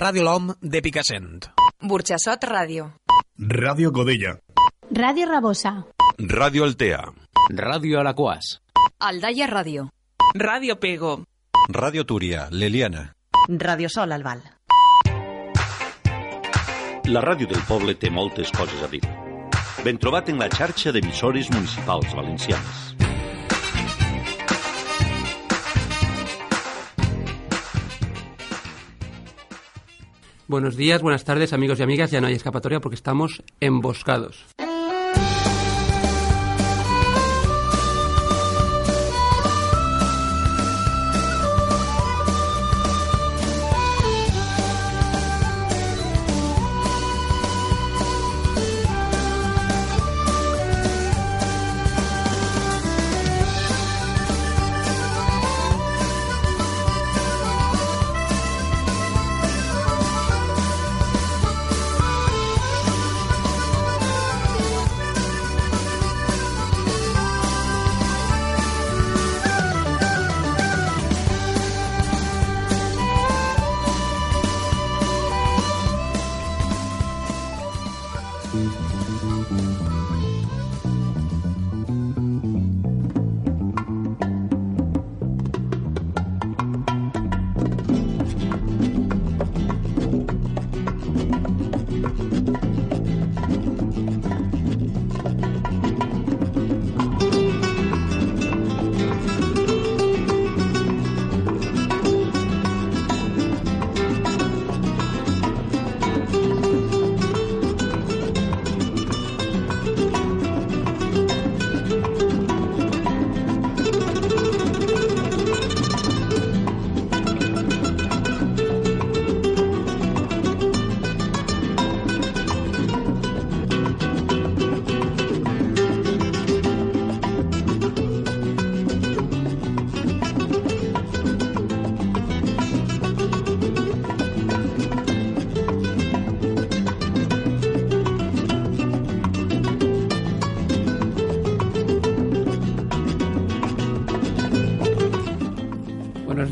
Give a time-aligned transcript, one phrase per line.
[0.00, 1.46] Ràdio L'Om de Picassent.
[1.82, 2.90] Burxassot Ràdio.
[3.38, 4.34] Ràdio Godella.
[4.90, 5.72] Ràdio Rabosa.
[6.18, 7.00] Ràdio Altea.
[7.50, 8.58] Ràdio Alaquàs.
[9.00, 9.88] Aldaia Ràdio.
[10.34, 11.14] Ràdio Pego.
[11.68, 13.12] Ràdio Túria, l'Eliana.
[13.48, 14.42] Radio Sol Albal.
[17.06, 19.00] La ràdio del poble té moltes coses a dir.
[19.84, 23.09] Ben trobat en la xarxa d'emissores municipals valencianes.
[30.50, 32.10] Buenos días, buenas tardes, amigos y amigas.
[32.10, 34.46] Ya no hay escapatoria porque estamos emboscados.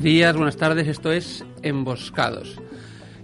[0.08, 2.58] Días, buenas tardes, esto es Emboscados.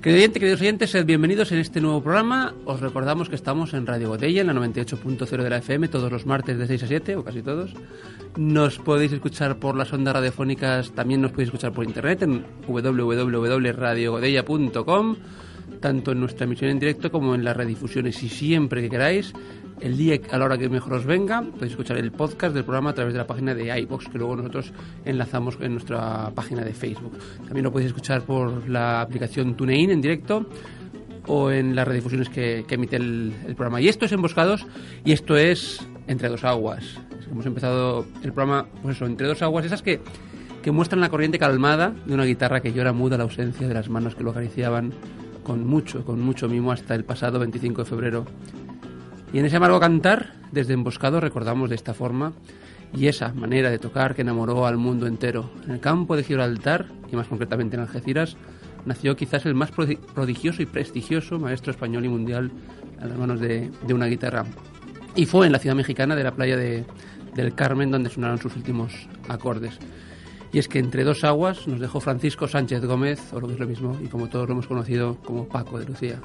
[0.03, 2.53] Querido oyente, queridos oyentes, sed bienvenidos en este nuevo programa.
[2.67, 6.27] Os recordamos que estamos en Radio Botella, en la 98.0 de la FM, todos los
[6.27, 7.73] martes de 6 a 7, o casi todos.
[8.37, 15.17] Nos podéis escuchar por las ondas radiofónicas, también nos podéis escuchar por internet en www.radiogodella.com,
[15.81, 18.23] tanto en nuestra emisión en directo como en las redifusiones.
[18.23, 19.33] Y siempre que queráis,
[19.81, 22.91] el día a la hora que mejor os venga, podéis escuchar el podcast del programa
[22.91, 24.73] a través de la página de iBox, que luego nosotros
[25.05, 27.19] enlazamos en nuestra página de Facebook.
[27.45, 30.47] También lo podéis escuchar por la aplicación TuneIn en directo
[31.27, 33.81] o en las redifusiones que, que emite el, el, programa.
[33.81, 34.67] Y esto es Emboscados
[35.05, 37.01] y esto es Entre dos aguas.
[37.31, 40.01] Hemos empezado el programa, pues eso, Entre dos aguas, esas que,
[40.63, 43.89] que muestran la corriente calmada de una guitarra que llora muda la ausencia de las
[43.89, 44.93] manos que lo acariciaban
[45.43, 48.25] con mucho, con mucho mimo hasta el pasado 25 de febrero
[49.35, 52.35] y en ese amargo cantar, desde Emboscado recordamos de esta forma
[52.97, 55.51] y esa manera de tocar que enamoró al mundo entero.
[55.65, 58.37] En el campo de Gibraltar, y más concretamente en Algeciras,
[58.87, 62.53] nació quizás el más prodigioso y prestigioso maestro español y mundial
[63.03, 64.45] a las manos de, una guitarra.
[65.17, 66.85] Y fue en la ciudad mexicana de la playa de,
[67.35, 69.81] del Carmen donde sonaron sus últimos acordes.
[70.53, 73.59] Y es que entre dos aguas nos dejó Francisco Sánchez Gómez, o lo que es
[73.59, 76.21] lo mismo, y como todos lo hemos conocido como Paco de Lucía.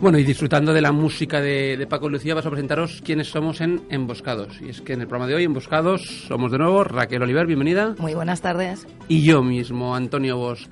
[0.00, 3.28] Bueno, y disfrutando de la música de, de, Paco y Lucía, vas a presentaros quiénes
[3.28, 4.58] somos en Emboscados.
[4.62, 7.94] Y es que en el programa de hoy, Emboscados, somos de nuevo Raquel Oliver, bienvenida.
[7.98, 8.86] Muy buenas tardes.
[9.08, 10.68] Y yo mismo, Antonio Bosch.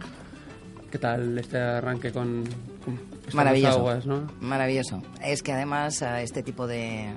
[0.91, 2.43] ¿Qué tal este arranque con,
[2.83, 2.99] con
[3.35, 3.81] Maravilloso.
[3.81, 4.33] aguas, no?
[4.41, 5.03] Maravilloso.
[5.23, 7.11] Es que además a este tipo de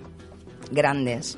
[0.70, 1.38] grandes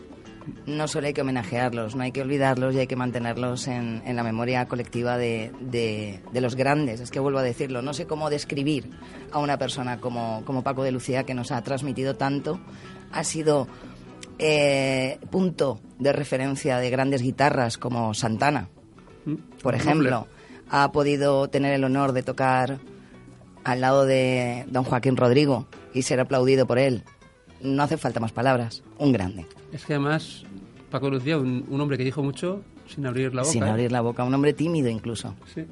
[0.66, 4.16] no solo hay que homenajearlos, no hay que olvidarlos y hay que mantenerlos en, en
[4.16, 7.00] la memoria colectiva de, de, de, los grandes.
[7.00, 8.90] Es que vuelvo a decirlo, no sé cómo describir
[9.32, 12.60] a una persona como, como Paco de Lucía que nos ha transmitido tanto.
[13.12, 13.68] Ha sido
[14.40, 18.70] eh, punto de referencia de grandes guitarras como Santana,
[19.26, 20.28] Mm, Por ejemplo,
[20.70, 22.80] ha podido tener el honor de tocar
[23.64, 27.04] al lado de don Joaquín Rodrigo y ser aplaudido por él.
[27.64, 28.84] No hace falta más palabras.
[29.00, 29.46] Un grande.
[29.72, 30.44] Es que además,
[30.92, 33.52] Paco Lucía, un, un hombre que dijo mucho sin abrir la boca.
[33.52, 33.70] Sin ¿eh?
[33.70, 34.24] abrir la boca.
[34.24, 35.34] Un hombre tímido incluso.
[35.54, 35.64] Sí.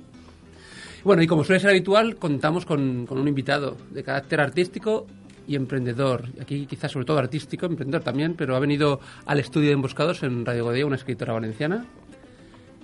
[1.03, 5.05] Bueno, y como suele ser habitual, contamos con, con un invitado de carácter artístico
[5.47, 6.29] y emprendedor.
[6.39, 10.45] Aquí quizás sobre todo artístico, emprendedor también, pero ha venido al estudio de Emboscados en
[10.45, 11.85] Radio Godía, una escritora valenciana.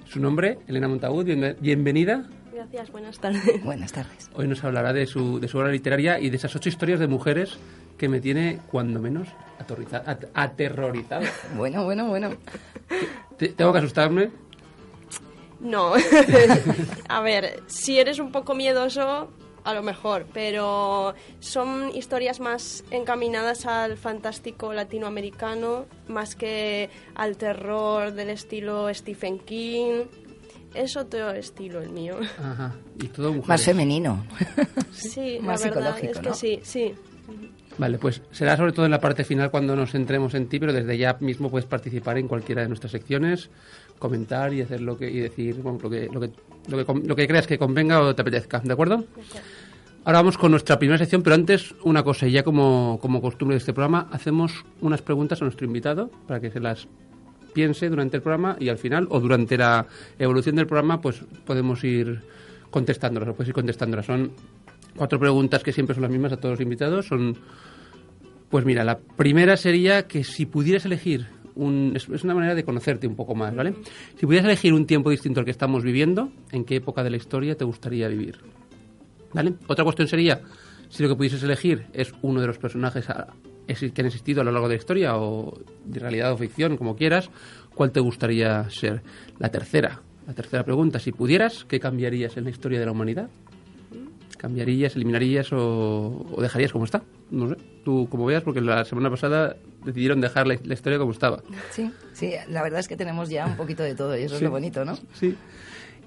[0.10, 2.26] Su nombre, Elena Montagut, bienve- bienvenida.
[2.58, 3.64] Gracias, buenas tardes.
[3.64, 4.32] Buenas tardes.
[4.34, 7.08] Hoy nos hablará de su, de su obra literaria y de esas ocho historias de
[7.08, 7.60] mujeres
[8.00, 9.28] que me tiene, cuando menos,
[9.60, 11.24] atorriza- at- aterrorizado.
[11.56, 12.32] Bueno, bueno, bueno.
[13.38, 14.32] Te- ¿Tengo que asustarme?
[15.60, 15.94] No,
[17.10, 19.30] a ver, si eres un poco miedoso,
[19.64, 28.14] a lo mejor, pero son historias más encaminadas al fantástico latinoamericano, más que al terror
[28.14, 30.06] del estilo Stephen King.
[30.74, 32.16] Es otro estilo el mío.
[32.40, 32.76] Ajá.
[33.02, 33.48] Y todo mujeres.
[33.48, 34.26] Más femenino.
[34.92, 36.36] Sí, Más la verdad psicológico, es que ¿no?
[36.36, 36.94] sí, sí.
[37.78, 40.74] Vale, pues será sobre todo en la parte final cuando nos centremos en ti, pero
[40.74, 43.50] desde ya mismo puedes participar en cualquiera de nuestras secciones,
[44.00, 46.32] comentar y hacer lo que y decir bueno, lo que lo que
[46.70, 49.06] lo que, con- lo que creas que convenga o te apetezca, ¿de acuerdo?
[50.06, 53.56] Ahora vamos con nuestra primera sección, pero antes una cosa, y ya como, como costumbre
[53.56, 56.88] de este programa, hacemos unas preguntas a nuestro invitado para que se las
[57.58, 59.88] piense durante el programa y al final o durante la
[60.20, 62.22] evolución del programa pues podemos ir
[62.70, 64.06] contestándolas, o puedes ir contestándolas.
[64.06, 64.32] Son
[64.96, 67.08] cuatro preguntas que siempre son las mismas a todos los invitados.
[67.08, 67.36] Son,
[68.52, 71.26] pues mira, la primera sería que si pudieras elegir
[71.56, 73.74] un, es, una manera de conocerte un poco más, ¿vale?
[74.20, 77.18] Si pudieras elegir un tiempo distinto al que estamos viviendo, ¿en qué época de la
[77.18, 78.38] historia te gustaría vivir?
[79.34, 79.56] ¿Vale?
[79.66, 80.42] Otra cuestión sería,
[80.90, 83.34] si lo que pudieses elegir es uno de los personajes a-
[83.68, 86.96] que han existido a lo largo de la historia, o de realidad o ficción, como
[86.96, 87.30] quieras,
[87.76, 89.02] ¿cuál te gustaría ser?
[89.40, 93.30] La tercera, la tercera pregunta, si pudieras, ¿qué cambiarías en la historia de la humanidad?
[94.38, 97.02] ¿Cambiarías, eliminarías o, o dejarías como está?
[97.32, 101.12] No sé, tú como veas, porque la semana pasada decidieron dejar la, la historia como
[101.12, 101.42] estaba.
[101.72, 104.38] Sí, sí, la verdad es que tenemos ya un poquito de todo y eso Sí.
[104.38, 104.96] es lo bonito, ¿no?
[105.14, 105.36] Sí.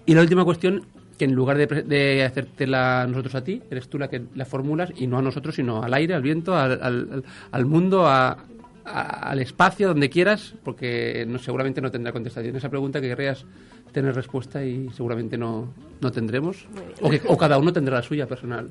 [0.06, 0.86] Y la última cuestión,
[1.20, 4.90] que en lugar de, de hacértela nosotros a ti, eres tú la que la formulas
[4.96, 8.38] y no a nosotros, sino al aire, al viento, al, al- al mundo, a-
[8.86, 12.56] a- al espacio, donde quieras, porque no, seguramente no tendrá contestación.
[12.56, 13.44] Esa pregunta que querrías
[13.92, 16.66] tener respuesta y seguramente no, no tendremos.
[17.02, 18.70] O, que- o cada uno tendrá la suya personal.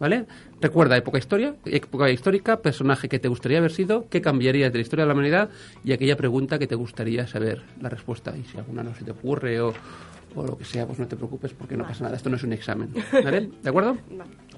[0.00, 0.24] ¿Vale?
[0.60, 4.82] Recuerda época historia, época histórica, personaje que te gustaría haber sido, qué cambiarías de la
[4.82, 5.50] historia de la humanidad
[5.84, 8.32] y aquella pregunta que te gustaría saber la respuesta.
[8.36, 9.72] Y si alguna no se te ocurre o,
[10.34, 12.16] o lo que sea, pues no te preocupes porque no pasa nada.
[12.16, 12.90] Esto no es un examen.
[13.24, 13.50] ¿Vale?
[13.62, 13.96] ¿De acuerdo?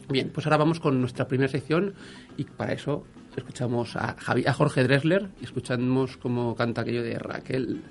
[0.09, 1.95] Bien, pues ahora vamos con nuestra primera sección
[2.37, 3.05] y para eso
[3.37, 7.83] escuchamos a, Javi- a Jorge Dressler y escuchamos cómo canta aquello de Raquel.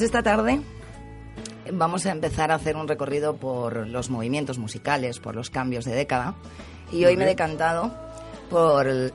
[0.00, 0.62] Pues esta tarde
[1.74, 5.92] vamos a empezar a hacer un recorrido por los movimientos musicales, por los cambios de
[5.92, 6.36] década.
[6.90, 7.92] Y hoy me he decantado
[8.48, 9.12] por el,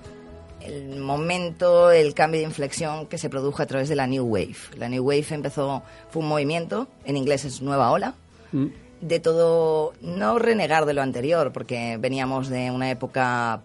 [0.62, 4.58] el momento, el cambio de inflexión que se produjo a través de la New Wave.
[4.78, 8.14] La New Wave empezó, fue un movimiento, en inglés es nueva ola,
[8.52, 8.68] Mm.
[9.02, 13.60] de todo, no renegar de lo anterior, porque veníamos de una época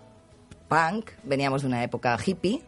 [0.68, 2.62] punk, veníamos de una época hippie,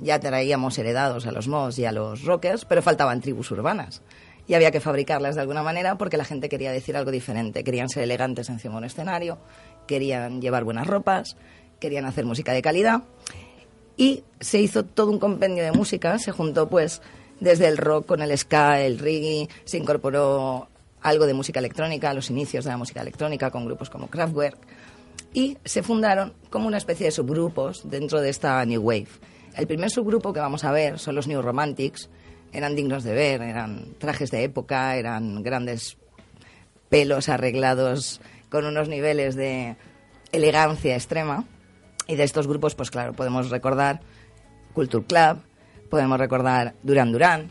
[0.00, 4.02] ya traíamos heredados a los mods y a los rockers, pero faltaban tribus urbanas.
[4.46, 7.64] Y había que fabricarlas de alguna manera porque la gente quería decir algo diferente.
[7.64, 9.38] Querían ser elegantes encima de un escenario,
[9.86, 11.36] querían llevar buenas ropas,
[11.80, 13.02] querían hacer música de calidad.
[13.96, 17.02] Y se hizo todo un compendio de música, se juntó pues
[17.40, 20.68] desde el rock con el ska, el reggae, se incorporó
[21.02, 24.58] algo de música electrónica, los inicios de la música electrónica con grupos como Kraftwerk
[25.32, 29.08] y se fundaron como una especie de subgrupos dentro de esta New Wave.
[29.58, 32.08] El primer subgrupo que vamos a ver son los New Romantics,
[32.52, 35.98] eran dignos de ver, eran trajes de época, eran grandes
[36.88, 39.76] pelos arreglados con unos niveles de
[40.32, 41.44] elegancia extrema.
[42.06, 44.00] Y de estos grupos, pues claro, podemos recordar
[44.72, 45.42] Culture Club,
[45.90, 47.50] podemos recordar Duran Duran,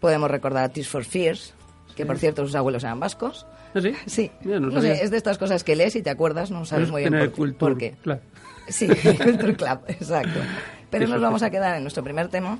[0.00, 1.54] podemos recordar Tears for Fears,
[1.94, 3.46] que por cierto sus abuelos eran vascos.
[3.74, 3.92] ¿Ah, sí?
[4.06, 5.02] Sí, Mira, no No sé, sabía.
[5.02, 7.76] es de estas cosas que lees y te acuerdas, no sabes Es muy bien por,
[7.76, 7.94] qué.
[8.68, 8.88] Sí,
[9.22, 10.40] Culture Club, exacto.
[10.92, 12.58] Pero nos vamos a quedar en nuestro primer tema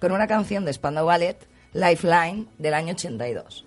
[0.00, 1.36] con una canción de Spandau Ballet,
[1.74, 3.66] Lifeline, del año 82.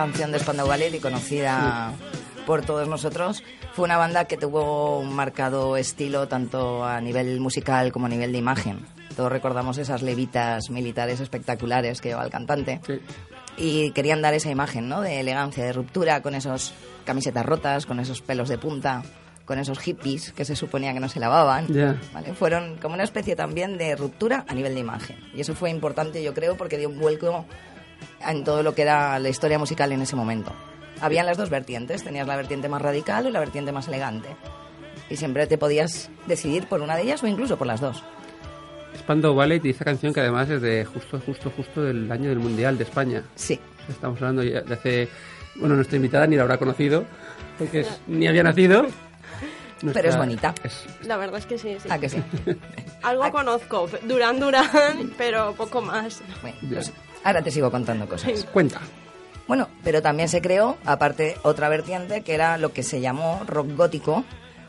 [0.00, 1.92] Canción de Spandau Ballet y conocida
[2.46, 3.44] por todos nosotros.
[3.74, 8.32] Fue una banda que tuvo un marcado estilo tanto a nivel musical como a nivel
[8.32, 8.78] de imagen.
[9.14, 12.80] Todos recordamos esas levitas militares espectaculares que lleva el cantante.
[12.86, 12.94] Sí.
[13.58, 15.02] Y querían dar esa imagen, ¿no?
[15.02, 16.72] De elegancia, de ruptura, con esos
[17.04, 19.02] camisetas rotas, con esos pelos de punta,
[19.44, 21.66] con esos hippies que se suponía que no se lavaban.
[21.66, 22.00] Ya.
[22.14, 22.32] ¿vale?
[22.32, 25.18] Fueron como una especie también de ruptura a nivel de imagen.
[25.34, 27.44] Y eso fue importante, yo creo, porque dio un vuelco
[28.26, 30.52] en todo lo que era la historia musical en ese momento.
[31.00, 34.28] Habían las dos vertientes, tenías la vertiente más radical y la vertiente más elegante.
[35.08, 38.02] Y siempre te podías decidir por una de ellas o incluso por las dos.
[38.98, 42.38] Spandau Ballet y esta canción que además es de justo, justo, justo del año del
[42.38, 43.22] Mundial de España.
[43.34, 45.08] Sí, Estamos hablando de hace...
[45.56, 47.04] Bueno, nuestra invitada ni la habrá conocido,
[47.58, 48.82] porque es- ni había nacido.
[49.82, 50.54] Nuestra- Pero es bonita.
[50.62, 51.88] es- La verdad es que sí, sí.
[51.90, 52.22] ¿a que sí?
[53.02, 53.30] Algo Ah.
[53.32, 56.22] conozco, Durán Durán, pero poco más.
[56.42, 56.92] Bueno, pues
[57.24, 58.44] ahora te sigo contando cosas.
[58.52, 58.80] cuenta.
[59.46, 63.74] Bueno, pero también se creó, aparte, otra vertiente que era lo que se llamó rock
[63.76, 64.24] gótico,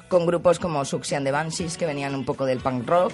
[0.08, 3.13] con grupos como Suxian de Banshees, que venían un poco del punk rock,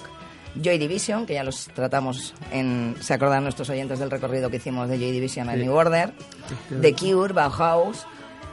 [0.60, 2.96] Joy Division, que ya los tratamos en.
[3.00, 5.62] ¿Se acuerdan nuestros oyentes del recorrido que hicimos de Joy Division en Sí.
[5.66, 6.12] New Order?
[6.80, 8.06] The Cure, Bauhaus,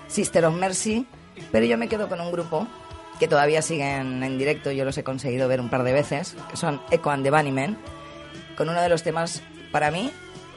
[0.08, 1.08] Sister of Mercy.
[1.51, 2.68] Pero yo me quedo con un grupo
[3.20, 6.58] que todavía siguen en directo, yo los he conseguido ver un par de veces, que
[6.58, 7.77] son Echo and the Bunnymen,
[8.58, 10.12] con uno de los temas, para mí,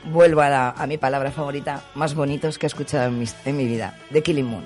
[0.04, 3.56] vuelvo a, la- a mi palabra favorita, más bonitos que he escuchado en, mis- en
[3.56, 4.64] mi vida, The Killing Moon.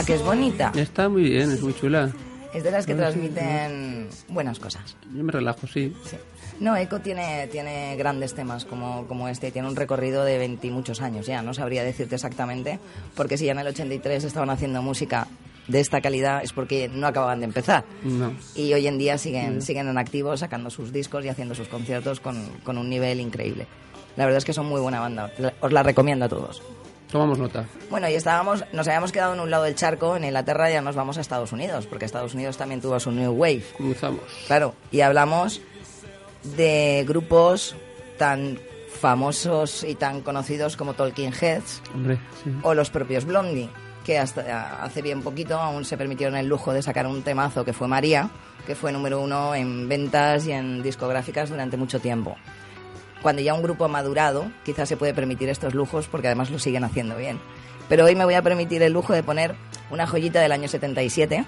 [0.00, 0.72] ¿A que es bonita?
[0.74, 2.10] Está muy bien, es muy chula.
[2.54, 4.96] Es de las que transmiten buenas cosas.
[5.14, 5.94] Yo me relajo, sí.
[6.06, 6.16] Sí.
[6.58, 10.70] No, Echo tiene, tiene grandes temas como, como este, tiene un recorrido de 20 y
[10.70, 12.78] muchos años ya, no sabría decirte exactamente,
[13.14, 15.26] porque si ya en el 83 estaban haciendo música
[15.68, 17.84] de esta calidad es porque no acababan de empezar.
[18.02, 18.32] No.
[18.54, 22.20] Y hoy en día siguen, siguen en activo, sacando sus discos y haciendo sus conciertos
[22.20, 23.66] con, con un nivel increíble.
[24.16, 25.30] La verdad es que son muy buena banda,
[25.60, 26.62] os la recomiendo a todos.
[27.10, 27.66] Tomamos nota.
[27.90, 30.94] Bueno, y estábamos, nos habíamos quedado en un lado del charco, en Inglaterra, ya nos
[30.94, 33.64] vamos a Estados Unidos, porque Estados Unidos también tuvo su New Wave.
[33.76, 34.22] Cruzamos.
[34.46, 35.60] Claro, y hablamos
[36.56, 37.74] de grupos
[38.16, 38.58] tan
[39.00, 42.50] famosos y tan conocidos como Talking Heads Hombre, sí.
[42.62, 43.70] o los propios Blondie,
[44.04, 47.72] que hasta hace bien poquito aún se permitieron el lujo de sacar un temazo que
[47.72, 48.30] fue María,
[48.66, 52.36] que fue número uno en ventas y en discográficas durante mucho tiempo.
[53.22, 56.58] Cuando ya un grupo ha madurado, quizás se puede permitir estos lujos porque además lo
[56.58, 57.38] siguen haciendo bien.
[57.88, 59.54] Pero hoy me voy a permitir el lujo de poner
[59.90, 61.44] una joyita del año 77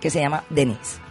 [0.00, 1.09] que se llama Denise.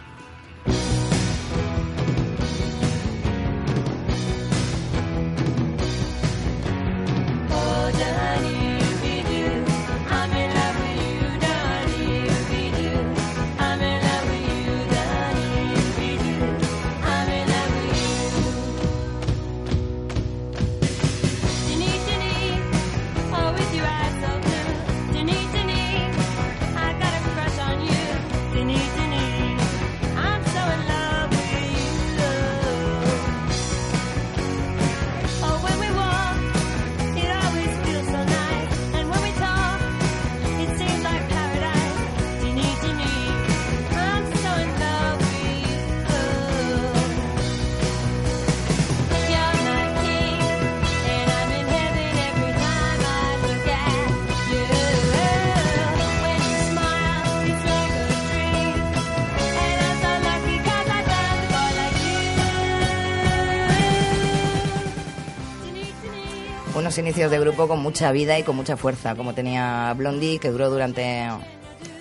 [67.00, 70.70] Inicios de grupo con mucha vida y con mucha fuerza, como tenía Blondie, que duró
[70.70, 71.28] durante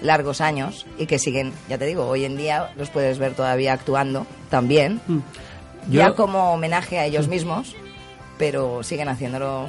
[0.01, 3.74] largos años y que siguen, ya te digo, hoy en día los puedes ver todavía
[3.74, 5.20] actuando también, Mm.
[5.89, 7.75] ya como homenaje a ellos mismos,
[8.38, 9.68] pero siguen haciéndolo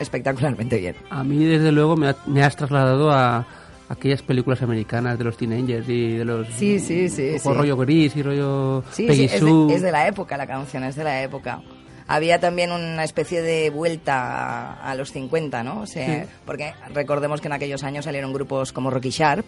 [0.00, 0.96] espectacularmente bien.
[1.10, 3.46] A mí, desde luego, me, ha- me has trasladado a
[3.88, 6.48] aquellas películas americanas de los teenagers y de los...
[6.48, 7.48] Sí, sí, sí, sí.
[7.48, 9.68] rollo gris y rollo Sí, sí, es Sue.
[9.68, 11.60] de, es de la época la canción, es de la época.
[12.06, 15.80] Había también una especie de vuelta a, a los 50, ¿no?
[15.80, 16.28] O sea, Sí.
[16.44, 19.46] Porque recordemos que en aquellos años salieron grupos como Rocky Sharp,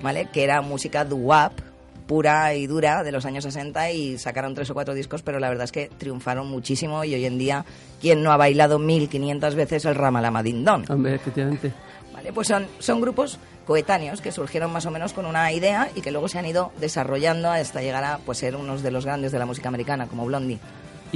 [0.00, 0.28] ¿vale?
[0.32, 1.52] Que era música doo-wop,
[2.06, 5.48] pura y dura de los años 60 y sacaron tres o cuatro discos, pero la
[5.48, 7.64] verdad es que triunfaron muchísimo y hoy en día,
[8.00, 10.84] ¿quién no ha bailado 1500 veces el Ramalama Ding Dong?
[10.88, 11.72] Hombre, efectivamente.
[12.12, 12.32] ¿vale?
[12.32, 16.12] Pues son, son grupos coetáneos que surgieron más o menos con una idea y que
[16.12, 19.40] luego se han ido desarrollando hasta llegar a pues, ser unos de los grandes de
[19.40, 20.60] la música americana, como Blondie.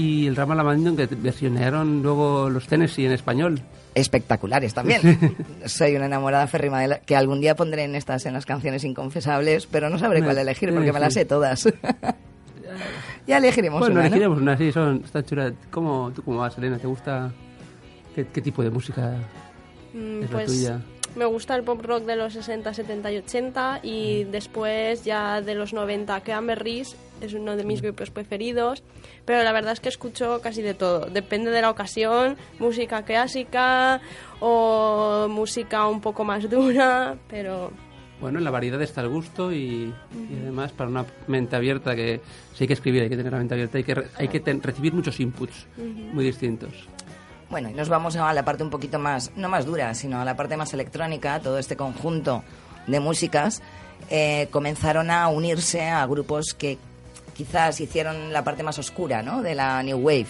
[0.00, 3.60] Y el Rama Lamandon que versionaron luego los Tennessee en español.
[3.94, 5.36] Espectaculares también.
[5.66, 8.84] Soy una enamorada férrima de la- que algún día pondré en estas, en las canciones
[8.84, 11.68] inconfesables, pero no sabré cuál elegir porque me las sé todas.
[13.26, 14.06] ya elegiremos Bueno, una, ¿no?
[14.06, 15.52] elegiremos una, sí, son, están chulas.
[15.70, 16.78] ¿Cómo, ¿Tú cómo vas, Elena?
[16.78, 17.30] ¿Te gusta?
[18.14, 19.14] ¿Qué, qué tipo de música
[19.92, 20.80] Mm, es la pues tuya?
[21.16, 24.30] me gusta el pop rock de los 60, 70 y 80 y Mm.
[24.30, 28.82] después ya de los 90 que Reese es uno de mis grupos preferidos,
[29.24, 34.00] pero la verdad es que escucho casi de todo, depende de la ocasión, música clásica
[34.40, 37.70] o música un poco más dura, pero
[38.20, 42.20] Bueno, en la variedad está el gusto y, y además para una mente abierta que
[42.54, 44.62] si hay que escribir, hay que tener la mente abierta, hay que, hay que ten-
[44.62, 46.70] recibir muchos inputs muy distintos.
[47.48, 50.24] Bueno, y nos vamos a la parte un poquito más, no más dura, sino a
[50.24, 52.44] la parte más electrónica, todo este conjunto
[52.86, 53.60] de músicas.
[54.08, 56.78] Eh, comenzaron a unirse a grupos que
[57.40, 59.40] quizás hicieron la parte más oscura, ¿no?
[59.40, 60.26] De la New Wave,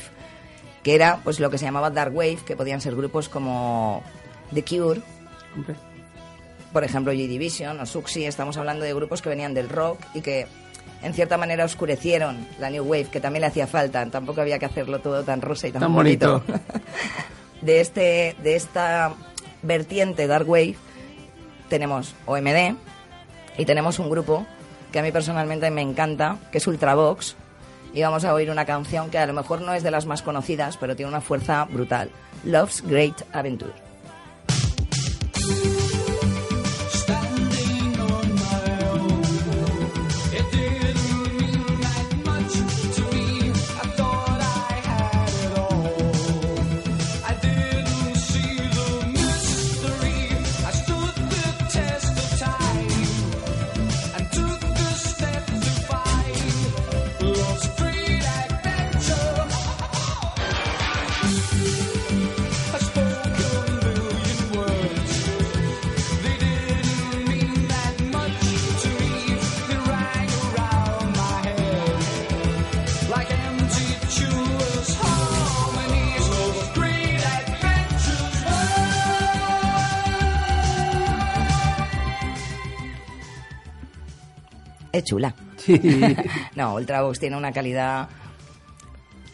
[0.85, 4.05] que era pues lo que se llamaba Dark Wave, que podían ser grupos como
[4.55, 5.01] The Cure,
[6.73, 10.21] por ejemplo Joy Division o Suxy, estamos hablando de grupos que venían del rock y
[10.21, 10.47] que
[11.03, 14.67] en cierta manera oscurecieron la New Wave, que también le hacía falta, tampoco había que
[14.67, 16.45] hacerlo todo tan rosa y tan, Tan bonito.
[17.61, 19.15] de, este, de esta
[19.65, 20.77] vertiente Dark Wave
[21.69, 22.77] tenemos OMD
[23.59, 24.47] y tenemos un grupo
[24.91, 27.37] que a mí personalmente me encanta, que es Ultravox,
[27.93, 30.23] y vamos a oír una canción que a lo mejor no es de las más
[30.23, 32.11] conocidas, pero tiene una fuerza brutal,
[32.45, 33.90] Love's Great Adventure.
[85.03, 85.35] Chula.
[85.57, 85.81] sí.
[86.57, 88.09] No, Ultravox tiene una calidad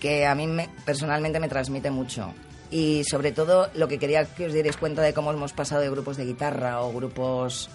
[0.00, 2.32] que a mí me- personalmente me transmite mucho.
[2.70, 5.90] Y sobre todo lo que quería que os dierais cuenta de cómo hemos pasado de
[5.90, 7.70] grupos de guitarra o grupos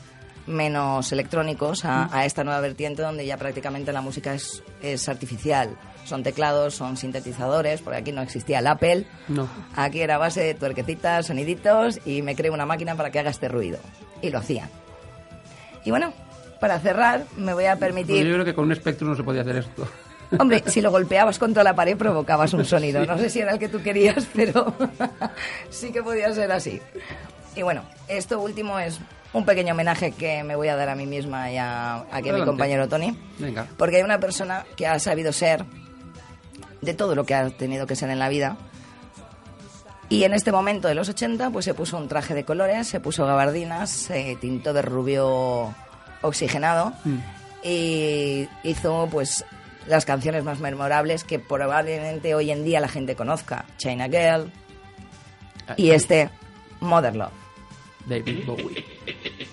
[0.47, 5.77] menos electrónicos a, a esta nueva vertiente donde ya prácticamente la música es, es artificial.
[6.03, 9.05] Son teclados, son sintetizadores, porque aquí no existía el Apple.
[9.27, 9.47] No.
[9.75, 13.47] Aquí era base de tuerquecitas, soniditos y me creé una máquina para que haga este
[13.47, 13.79] ruido.
[14.21, 14.67] Y lo hacía.
[15.85, 16.11] Y bueno,
[16.61, 18.25] para cerrar me voy a Pues permitir...
[18.25, 19.85] yo creo que con un espectro no se podía hacer esto.
[20.39, 23.05] Hombre, si lo golpeabas contra la pared provocabas un sonido.
[23.05, 24.73] No sé si era el que tú querías, pero
[25.69, 26.79] sí que podía ser así.
[27.53, 28.97] Y bueno, esto último es
[29.33, 32.09] un pequeño homenaje que me voy a dar a mí misma y a, a mi
[32.19, 32.45] Adelante.
[32.45, 33.17] compañero Tony.
[33.39, 33.67] Venga.
[33.75, 35.65] Porque hay una persona que ha sabido ser
[36.79, 38.55] de todo lo que ha tenido que ser en la vida.
[40.09, 42.99] Y en este momento de los 80, pues se puso un traje de colores, se
[42.99, 45.73] puso gabardinas, se tintó de rubio
[46.21, 46.93] oxigenado
[47.63, 49.45] y hizo pues
[49.87, 53.65] las canciones más memorables que probablemente hoy en día la gente conozca.
[53.77, 54.51] China Girl
[55.77, 56.29] y este
[56.79, 57.31] Mother Love.
[58.05, 58.85] David Bowie.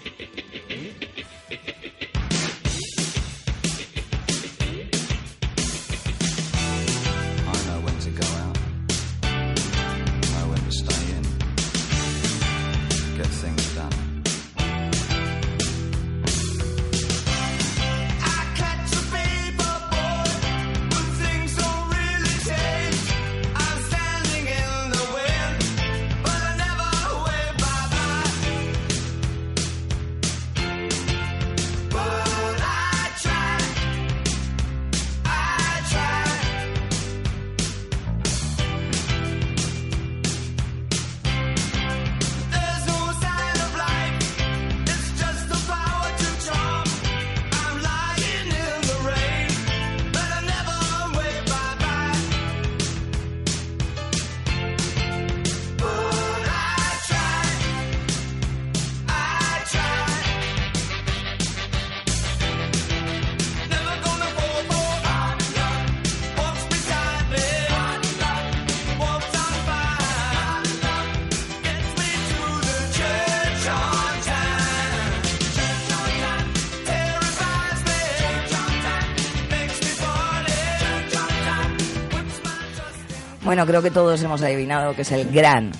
[83.58, 85.72] Bueno, creo que todos hemos adivinado que es el gran,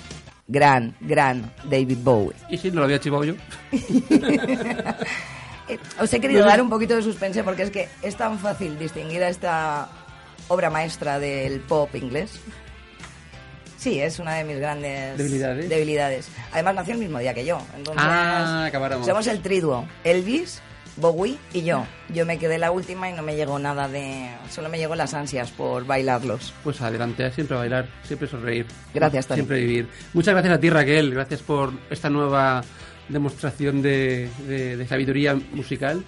[0.49, 2.35] gran, gran David Bowie.
[2.49, 3.35] Y si no lo había chivado yo.
[6.01, 9.23] Os he querido dar un poquito de suspense porque es que es tan fácil distinguir
[9.23, 9.87] a esta
[10.49, 12.41] obra maestra del pop inglés.
[13.77, 15.69] Sí, es una de mis grandes Debilidades.
[15.69, 16.27] debilidades.
[16.51, 17.61] Además nació el mismo día que yo.
[17.77, 19.07] Entonces, Ah, acabáramos.
[19.07, 19.87] Somos el triduo.
[20.03, 20.61] Elvis,
[20.99, 21.85] Bowie y yo.
[22.13, 24.29] Yo me quedé la última y no me llegó nada de...
[24.49, 26.53] Solo me llegó las ansias por bailarlos.
[26.63, 28.65] Pues adelante, siempre bailar, siempre sonreír.
[28.93, 29.37] Gracias, Tony.
[29.37, 29.87] Siempre vivir.
[30.13, 31.11] Muchas gracias a ti, Raquel.
[31.13, 32.63] Gracias por esta nueva
[33.07, 36.03] demostración de, de- de sabiduría musical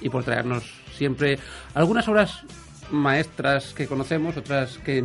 [0.00, 0.64] y por traernos
[0.96, 1.38] siempre
[1.74, 2.40] algunas obras
[2.90, 5.02] maestras que conocemos, otras que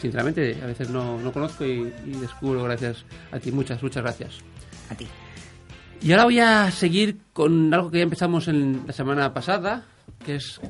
[0.00, 3.52] sinceramente a veces no, no conozco y, y descubro gracias a ti.
[3.52, 4.38] Muchas, muchas gracias.
[4.90, 5.06] A ti.
[6.02, 9.82] Y ahora voy a seguir con algo que ya empezamos en la semana pasada,
[10.24, 10.60] que es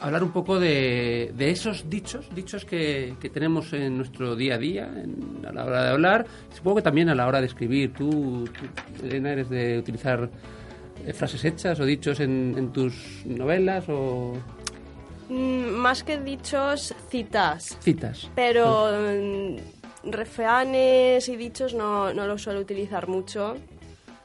[0.00, 4.58] hablar un poco de, de esos dichos, dichos que, que tenemos en nuestro día a
[4.58, 7.92] día, en- a la hora de hablar, supongo que también a la hora de escribir.
[7.94, 10.28] ¿Tú, tú, Elena, eres de utilizar
[11.06, 12.94] eh, frases hechas o dichos en, en tus
[13.26, 14.34] novelas o
[15.30, 17.76] Mm, Más que dichos, citas.
[17.82, 18.30] citas?
[18.34, 23.54] Pero mm, refranes y dichos no, no los suelo utilizar mucho.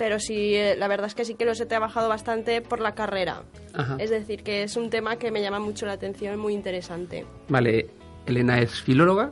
[0.03, 2.93] Pero sí, eh, la verdad es que sí que los he trabajado bastante por la
[2.93, 3.43] carrera.
[3.73, 3.95] Ajá.
[3.99, 7.23] Es decir, que es un tema que me llama mucho la atención, muy interesante.
[7.47, 7.87] Vale,
[8.25, 9.31] Elena es filóloga,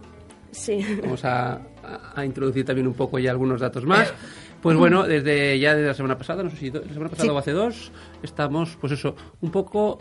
[0.52, 0.80] Sí.
[1.02, 4.14] Vamos a, a- a introducir también un poco ya algunos datos más.
[4.62, 7.30] Pues bueno, desde ya desde la semana pasada, no sé si do- la semana pasada
[7.30, 7.36] Sí.
[7.36, 9.98] o hace dos, estamos, pues eso, un poco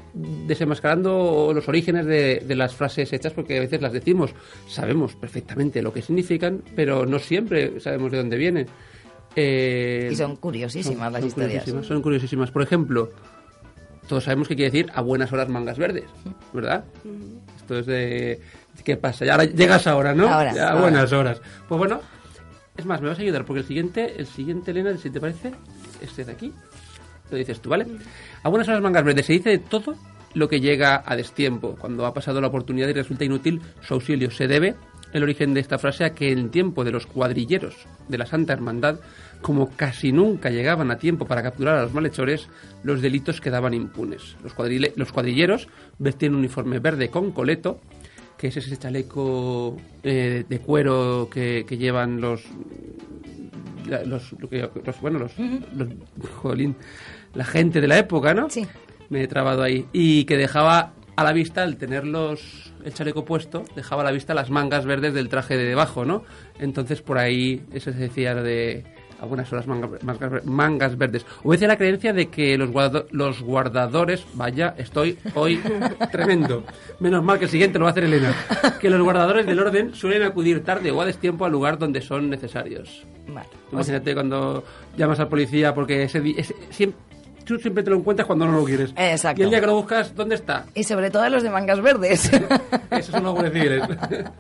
[0.47, 4.33] desenmascarando los orígenes de, de las frases hechas, porque a veces las decimos,
[4.69, 8.67] sabemos perfectamente lo que significan, pero no siempre sabemos de dónde vienen.
[9.37, 11.51] Eh, Y son curiosísimas las son historias.
[11.53, 12.51] curiosísimas, son curiosísimas.
[12.51, 13.11] Por ejemplo,
[14.09, 16.05] todos sabemos qué quiere decir a buenas horas mangas verdes,
[16.53, 16.85] ¿verdad?
[17.57, 18.41] Esto es de...
[18.85, 19.25] ¿Qué pasa?
[19.25, 20.29] Ya ahora llegas ahora, ¿no?
[20.29, 20.81] Ahora, Ya, a ahora.
[20.83, 21.41] buenas horas.
[21.69, 22.01] Pues bueno,
[22.77, 25.53] es más, me vas a ayudar porque el siguiente, el siguiente, Elena, si te parece,
[26.01, 26.53] este de aquí.
[27.31, 27.87] Lo dices tú, ¿vale?
[28.43, 29.95] A buenas horas mangas verdes se dice de todo
[30.35, 31.77] lo que llega a destiempo.
[31.79, 34.31] Cuando ha pasado la oportunidad y resulta inútil su auxilio.
[34.31, 34.75] Se debe
[35.13, 37.75] el origen de esta frase a que en tiempo de los cuadrilleros
[38.09, 39.01] de la Santa Hermandad,
[39.43, 42.49] como casi nunca llegaban a tiempo para capturar a los malhechores,
[42.83, 44.37] los delitos quedaban impunes.
[44.43, 44.53] Los,
[45.13, 45.69] cuadrilleros
[45.99, 47.81] vestían un uniforme verde con coleto,
[48.37, 52.43] que es ese chaleco eh, de cuero que, que llevan los
[54.07, 55.89] los, los- bueno, los, los-
[56.37, 56.77] jolín,
[57.35, 58.49] la gente de la época, ¿no?
[58.51, 58.67] Sí.
[59.09, 59.87] Me he trabado ahí.
[59.93, 64.13] Y que dejaba a la vista, al tener los, el chaleco puesto, dejaba a la
[64.13, 66.25] vista las mangas verdes del traje de debajo, ¿no?
[66.59, 68.85] Entonces por ahí, eso se decía de
[69.21, 71.27] algunas horas mangas, mangas, mangas verdes.
[71.43, 75.61] Obedece la creencia de que los, guardo- los guardadores, vaya, estoy hoy
[76.11, 76.65] tremendo.
[77.01, 78.35] Menos mal que el siguiente lo va a hacer Elena.
[78.81, 82.31] Que los guardadores del orden suelen acudir tarde o a destiempo al lugar donde son
[82.31, 83.05] necesarios.
[83.29, 83.49] Vale.
[83.71, 84.65] Imagínate cuando
[84.97, 86.23] llamas al policía porque ese,
[87.45, 88.93] tú siempre te lo encuentras cuando no lo quieres.
[88.97, 89.41] Exacto.
[89.41, 90.67] Y el día que lo buscas, ¿dónde está?
[90.75, 92.31] Y sobre todo los de mangas verdes.
[92.91, 93.83] Esos son los guardias civiles.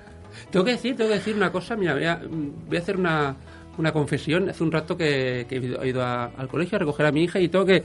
[0.50, 1.76] tengo que decir, tengo que decir una cosa.
[1.76, 2.20] Mira, voy a,
[2.68, 3.36] voy a hacer una,
[3.78, 4.48] una confesión.
[4.50, 7.38] Hace un rato que, que he ido, a- al colegio a recoger a mi hija
[7.40, 7.82] y tengo que...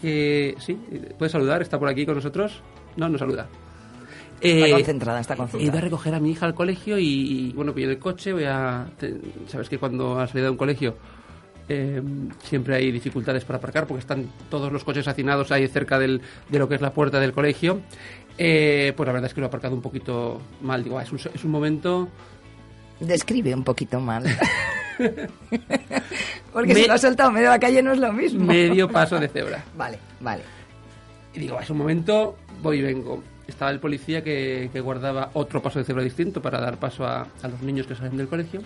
[0.00, 0.78] que sí,
[1.18, 2.60] puede saludar, está por aquí con nosotros.
[2.96, 3.46] No, no saluda.
[4.40, 5.80] Está Eh, concentrada, está He ido a concentrada.
[5.80, 7.04] recoger a mi hija al colegio y,
[7.48, 8.86] y, bueno, pillo el coche, voy a...
[8.98, 9.16] te-
[9.48, 10.94] Sabes que cuando has salido de un colegio
[11.68, 12.02] eh,
[12.42, 16.58] siempre hay dificultades para aparcar porque están todos los coches hacinados ahí cerca del, de
[16.58, 17.80] lo que es la puerta del colegio.
[18.38, 20.82] Eh, pues la verdad es que lo he aparcado un poquito mal.
[20.84, 22.08] Digo, ah, es, un, es un momento...
[23.00, 24.24] Describe un poquito mal.
[26.52, 28.44] Porque Me- si lo has soltado medio de la calle no es lo mismo.
[28.46, 29.64] Medio paso de cebra.
[29.76, 30.42] Vale, vale.
[31.34, 33.22] Y digo, "Ah, es un momento, voy y vengo.
[33.46, 37.26] Estaba el policía que, que guardaba otro paso de cebra distinto para dar paso a,
[37.42, 38.60] a los niños que salen del colegio.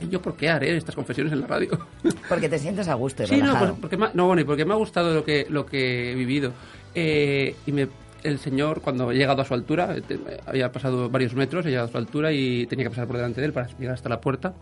[0.00, 1.70] ¿Y yo por qué haré estas confesiones en la radio?
[2.28, 3.66] Porque te sientes a gusto y Sí, no, relajado.
[3.70, 6.12] pues, porque me, ha- no, bueno, y porque me ha gustado lo que, lo que
[6.12, 6.52] he vivido.
[6.94, 7.88] Eh, y me,
[8.22, 11.70] el señor, cuando he llegado a su altura, eh, te- había pasado varios metros, he
[11.70, 14.08] llegado a su altura y tenía que pasar por delante de él para llegar hasta
[14.08, 14.54] la puerta.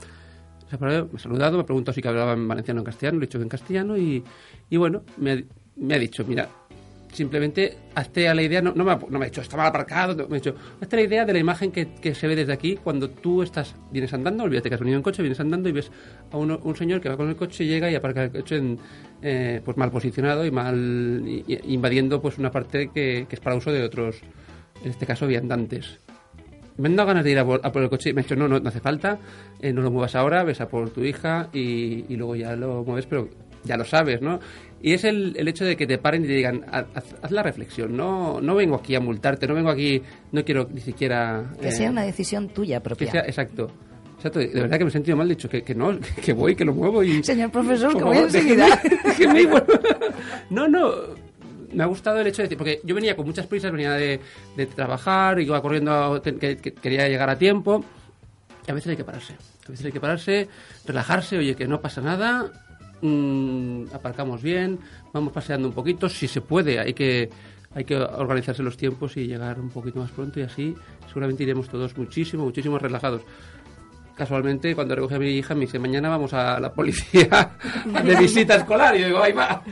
[0.70, 3.18] Se me ha saludado, me ha preguntado si que hablaba en valenciano o en castellano,
[3.18, 4.24] le he dicho que en castellano y,
[4.70, 5.44] y bueno, me
[5.76, 6.48] me ha dicho, mira,
[7.12, 9.66] simplemente hazte a la idea, no, no, me, ha, no me ha dicho, está mal
[9.68, 12.36] aparcado, no, me ha dicho, hazte la idea de la imagen que, que se ve
[12.36, 15.68] desde aquí cuando tú estás, vienes andando, olvídate que has venido en coche, vienes andando
[15.68, 15.90] y ves
[16.30, 18.60] a un señor que va con el coche, llega y aparca el coche
[19.22, 23.40] eh, pues mal posicionado y mal y- y- invadiendo pues una parte que, que es
[23.40, 24.16] para uso de otros,
[24.84, 25.98] en este caso viandantes.
[26.78, 28.46] Me han dado ganas de ir a por el coche y me ha dicho, no,
[28.48, 29.18] no, no hace falta,
[29.62, 32.84] eh, no lo muevas ahora, ves a por tu hija y, y luego ya lo
[32.84, 33.30] mueves, pero
[33.66, 34.40] ya lo sabes, ¿no?
[34.82, 36.86] Y es el, el hecho de que te paren y te digan, haz,
[37.22, 40.00] haz la reflexión, no, no vengo aquí a multarte, no vengo aquí,
[40.32, 41.44] no quiero ni siquiera...
[41.60, 43.10] Que eh, sea una decisión tuya que propia.
[43.10, 43.70] sea- exacto.
[44.16, 46.64] Exacto, de verdad que me he sentido mal, dicho que, que no, que voy, que
[46.64, 47.22] lo muevo y...
[47.22, 48.80] Señor profesor, que voy enseguida.
[50.50, 50.92] No, no.
[51.72, 54.20] Me ha gustado el hecho de decir, porque yo venía con muchas prisas, venía de,
[54.56, 57.84] de trabajar, iba corriendo, que, que quería llegar a tiempo.
[58.66, 59.34] Y a veces hay que pararse.
[59.66, 60.48] A veces hay que pararse,
[60.86, 62.50] relajarse, oye, que no pasa nada,
[63.02, 64.78] mm, aparcamos bien,
[65.12, 67.28] vamos paseando un poquito, si se puede, hay que
[67.74, 70.74] hay que organizarse los tiempos y llegar un poquito más pronto y así
[71.08, 73.20] seguramente iremos todos muchísimo, muchísimo relajados.
[74.16, 77.50] Casualmente, cuando recogí a mi hija, me dice, mañana vamos a la policía
[78.02, 78.96] de visita escolar.
[78.96, 79.62] Y yo digo, ahí va.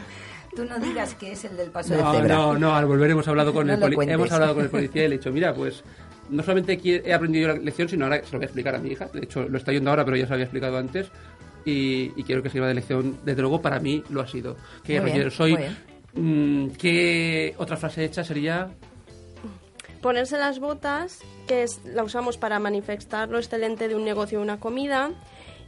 [0.55, 2.35] Tú no digas que es el del paso No, de cebra.
[2.35, 5.07] no, no, al volver hemos hablado con No el poli- hemos hablado con el policía
[5.07, 5.83] y le he dicho, mira, pues
[6.29, 8.91] no solamente he aprendido la lección, sino ahora se lo voy a explicar a mi
[8.91, 9.09] hija.
[9.15, 11.11] De hecho, lo está yendo ahora, pero ya se lo había explicado antes.
[11.65, 13.19] Y, y quiero que sirva de lección.
[13.25, 14.57] Desde luego, para mí lo ha sido.
[14.83, 15.53] Que Muy bien, soy.
[15.53, 15.77] muy bien.
[16.15, 18.69] mm, ¿Qué otra frase hecha sería?
[20.01, 24.43] Ponerse las botas, que es, la usamos para manifestar lo excelente de un negocio o
[24.43, 25.13] una comida.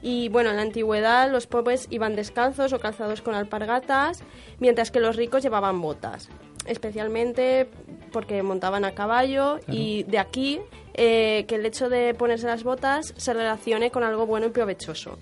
[0.02, 4.22] Y bueno, en la antigüedad los pobres iban descalzos o calzados con alpargatas,
[4.61, 6.28] mientras que los ricos llevaban botas.
[6.66, 7.68] Especialmente
[8.12, 10.61] porque montaban a caballo y de aquí
[10.94, 15.18] eh, que el hecho de ponerse las botas se relacione con algo bueno y provechoso.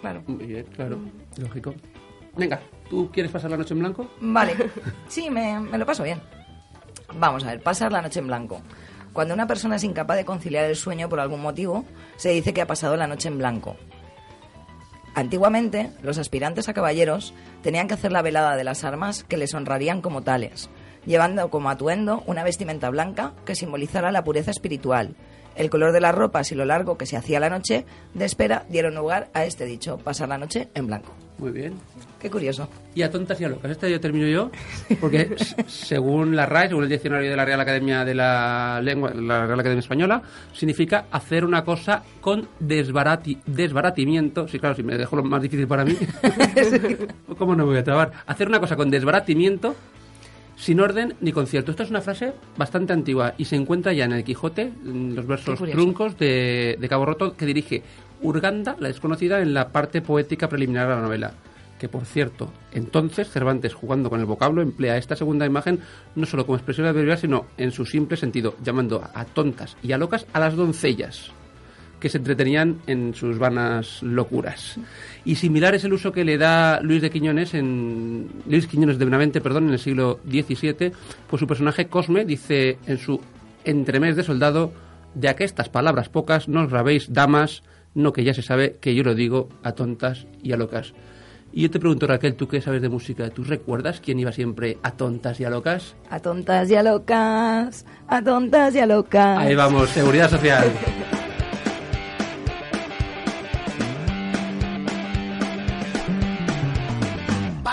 [0.00, 0.22] Claro.
[0.26, 0.98] Muy bien, claro,
[1.38, 1.74] lógico.
[2.36, 4.10] Venga, ¿tú quieres pasar la noche en blanco?
[4.20, 4.54] Vale.
[5.08, 6.20] Sí, me, me lo paso bien.
[7.14, 8.60] Vamos a ver, pasar la noche en blanco.
[9.12, 11.84] Cuando una persona es incapaz de conciliar el sueño por algún motivo,
[12.16, 13.76] se dice que ha pasado la noche en blanco.
[15.14, 17.32] Antiguamente, los aspirantes a caballeros
[17.62, 20.68] tenían que hacer la velada de las armas que les honrarían como tales,
[21.06, 25.14] llevando como atuendo una vestimenta blanca que simbolizara la pureza espiritual.
[25.56, 28.64] El color de las ropas y lo largo que se hacía la noche de espera
[28.68, 31.14] dieron lugar a este dicho, pasar la noche en blanco.
[31.38, 31.74] Muy bien.
[32.18, 32.68] Qué curioso.
[32.94, 33.70] Y a tontas y a locas.
[33.70, 34.50] Esta ya termino yo,
[35.00, 39.46] porque según la RAE, según el diccionario de la Real Academia de la Lengua, la
[39.46, 40.22] Real Academia Española,
[40.54, 44.48] significa hacer una cosa con desbarati, desbaratimiento.
[44.48, 45.96] Sí, claro, si me dejo lo más difícil para mí,
[47.38, 48.12] ¿cómo no me voy a trabar?
[48.26, 49.76] Hacer una cosa con desbaratimiento,
[50.56, 51.70] sin orden ni concierto.
[51.70, 55.26] Esta es una frase bastante antigua y se encuentra ya en el Quijote, en los
[55.26, 57.82] versos truncos de, de Cabo Roto, que dirige
[58.22, 61.34] Urganda, la desconocida, en la parte poética preliminar de la novela.
[61.78, 65.80] Que por cierto, entonces Cervantes, jugando con el vocablo, emplea esta segunda imagen
[66.14, 69.98] no solo como expresión adverbial, sino en su simple sentido, llamando a tontas y a
[69.98, 71.32] locas a las doncellas.
[72.00, 74.78] Que se entretenían en sus vanas locuras.
[75.24, 79.04] Y similar es el uso que le da Luis de Quiñones en Luis Quiñones de
[79.04, 80.92] Benavente, perdón, en el siglo XVII,
[81.26, 83.20] pues su personaje Cosme dice en su
[83.64, 84.72] entremés de soldado
[85.14, 87.62] de aquestas palabras pocas no os rabéis damas,
[87.94, 90.92] no que ya se sabe que yo lo digo a tontas y a locas.
[91.52, 93.30] Y yo te pregunto, Raquel, ¿tú qué sabes de música?
[93.30, 95.94] ¿Tú recuerdas quién iba siempre a tontas y a locas?
[96.10, 99.38] A tontas y a locas, a tontas y a locas.
[99.38, 100.70] Ahí vamos, seguridad social.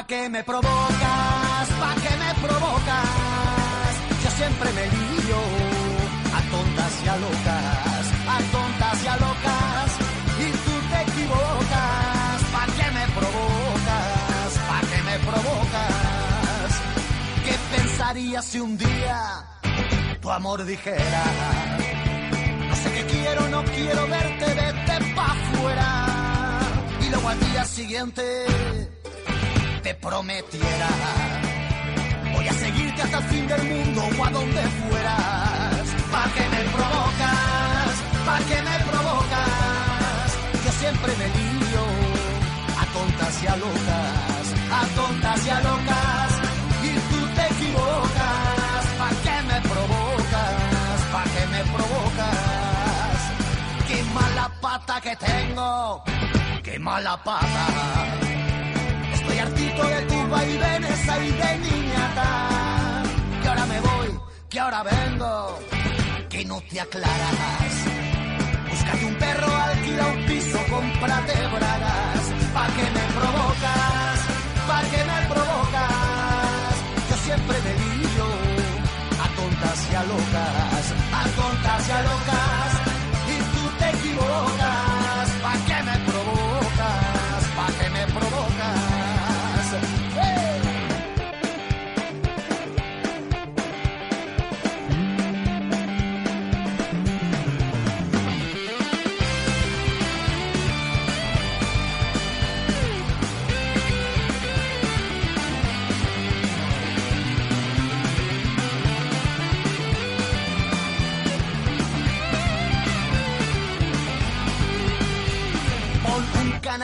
[0.04, 1.66] ¿Pa' qué me provocas?
[1.80, 3.94] ¿Pa' qué me provocas?
[4.22, 5.42] Yo siempre me lío
[6.38, 9.90] a tontas y a locas, a tontas y a locas.
[10.44, 12.38] Y tú te equivocas.
[12.52, 14.50] ¿Pa' qué me provocas?
[14.68, 16.70] ¿Pa' qué me provocas?
[17.46, 19.46] ¿Qué pensarías si un día
[20.20, 21.24] tu amor dijera?
[22.68, 26.08] No sé qué quiero, no quiero verte, vete pa' afuera.
[27.00, 28.24] Y luego al día siguiente
[29.84, 30.88] te prometiera.
[32.34, 35.86] Voy a seguirte hasta el fin del mundo o a donde fueras.
[36.12, 37.94] ¿Pa' que me provocas?
[38.26, 40.28] ¿Pa' que me provocas?
[40.66, 41.86] Yo siempre me lío
[42.82, 44.46] a tontas y a locas,
[44.80, 46.32] a tontas y a locas.
[46.88, 48.84] Y tú te equivocas.
[49.00, 50.98] ¿Pa' que me provocas?
[51.14, 53.20] ¿Pa' que me provocas?
[53.88, 56.04] Qué mala pata que tengo,
[56.64, 58.43] qué mala pata.
[59.74, 63.04] De tus vaivenes ahí de niñata.
[63.42, 65.60] Que ahora me voy, que ahora vengo,
[66.30, 67.74] que no te aclaras.
[68.70, 72.24] Búscate un perro, alquila un piso, cómprate bragas.
[72.54, 74.20] ¿Pa' que me provocas?
[74.68, 76.76] ¿Pa' que me provocas?
[77.10, 78.28] Yo siempre me lío
[79.24, 80.86] a tontas y a locas,
[81.20, 82.53] a tontas y a locas.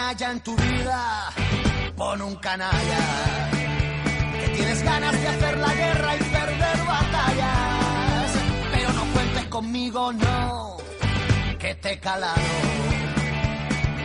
[0.09, 1.29] Canalla en tu vida,
[1.95, 3.03] pon un canalla.
[4.39, 8.31] Que tienes ganas de hacer la guerra y perder batallas.
[8.71, 10.77] Pero no cuentes conmigo, no,
[11.59, 12.41] que te he calado.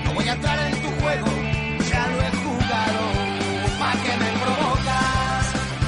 [0.05, 1.27] No voy a entrar en tu juego,
[1.90, 3.03] ya lo he jugado.
[3.81, 5.45] ¿Pa' que me provocas?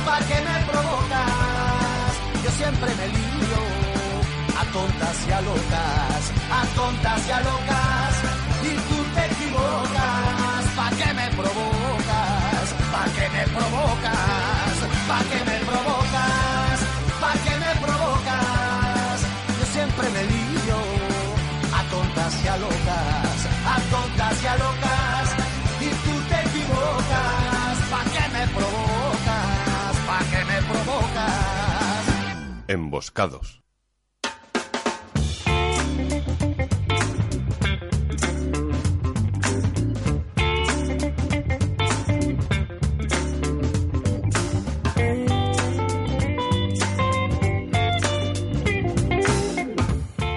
[0.07, 2.13] ¿Pa' que me provocas?
[2.45, 3.63] Yo siempre me lío
[4.61, 6.23] a tontas y a locas,
[6.59, 8.16] a tontas y a locas.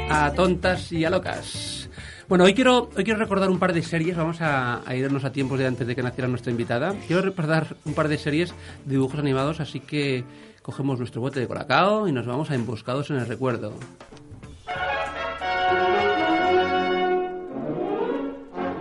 [0.10, 1.90] A tontas y a locas.
[2.28, 5.32] Bueno, hoy quiero, hoy quiero recordar un par de series, vamos a, a irnos a
[5.32, 6.94] tiempos de antes de que naciera nuestra invitada.
[7.08, 8.54] Quiero recordar un par de series
[8.86, 10.24] de dibujos animados, así que
[10.70, 13.74] cogemos nuestro bote de colacao y nos vamos a emboscados en el recuerdo.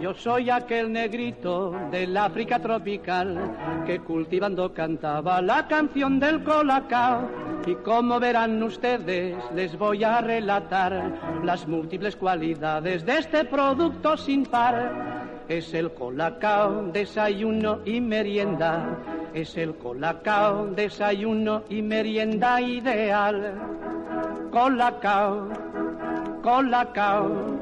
[0.02, 7.26] Yo soy aquel negrito del África tropical que cultivando cantaba la canción del colacao.
[7.66, 14.44] Y como verán ustedes, les voy a relatar las múltiples cualidades de este producto sin
[14.44, 15.38] par.
[15.48, 19.17] Es el colacao, desayuno y merienda.
[19.38, 23.54] Es el colacao, desayuno y merienda ideal.
[24.50, 25.48] Colacao,
[26.42, 27.56] colacao.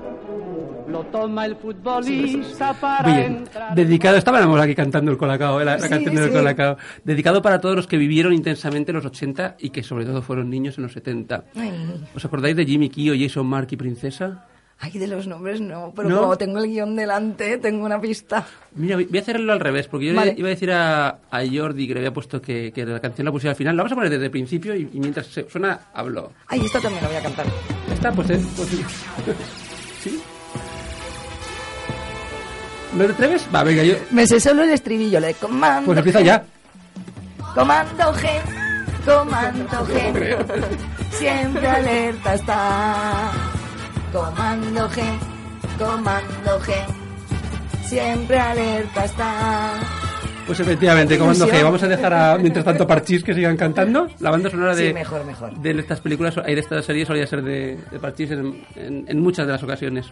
[0.88, 3.74] Lo toma el futbolista para Bien, entrar.
[3.74, 6.30] dedicado, estábamos aquí cantando el colacao, eh, la, la Sí, canción del sí.
[6.30, 6.76] colacao.
[7.04, 10.78] Dedicado para todos los que vivieron intensamente los 80 y que sobre todo fueron niños
[10.78, 11.44] en los 70.
[11.56, 11.72] Ay,
[12.14, 14.46] ¿Os acordáis de Jimmy Kio, Jason Mark y Princesa?
[14.78, 16.20] Ay, de los nombres no, pero ¿No?
[16.20, 18.46] como tengo el guion delante, tengo una pista.
[18.74, 21.86] Mira, voy a hacerlo al revés, porque yo le iba a decir a, a Jordi
[21.88, 23.76] que le había puesto que, que la canción la pusiera al final.
[23.76, 26.32] La vamos a poner desde el principio y, y mientras se- suena, hablo.
[26.48, 27.46] Ay, esta también la voy a cantar.
[27.88, 28.30] Ya está, pues...
[28.30, 28.68] eh, pues
[30.02, 30.20] sí.
[32.94, 33.46] ¿No te atreves?
[33.54, 33.94] Va, venga, yo...
[34.10, 35.86] Me sé solo el estribillo, le comando.
[35.86, 36.44] Pues empieza ya.
[37.54, 38.28] Comando G,
[39.04, 40.36] comando G.
[41.10, 43.32] Siempre alerta está.
[44.12, 45.02] Comando G,
[45.78, 46.72] comando G.
[47.84, 49.72] Siempre alerta está.
[50.46, 51.62] Pues efectivamente, Comando G.
[51.62, 54.08] Vamos a dejar a, mientras tanto, Parchís que sigan cantando.
[54.20, 55.54] La banda sonora de, Sí, mejor, mejor.
[55.56, 59.20] de estas películas, y de estas series, solía ser de, de Parchís en, en- en
[59.20, 60.06] muchas de las ocasiones.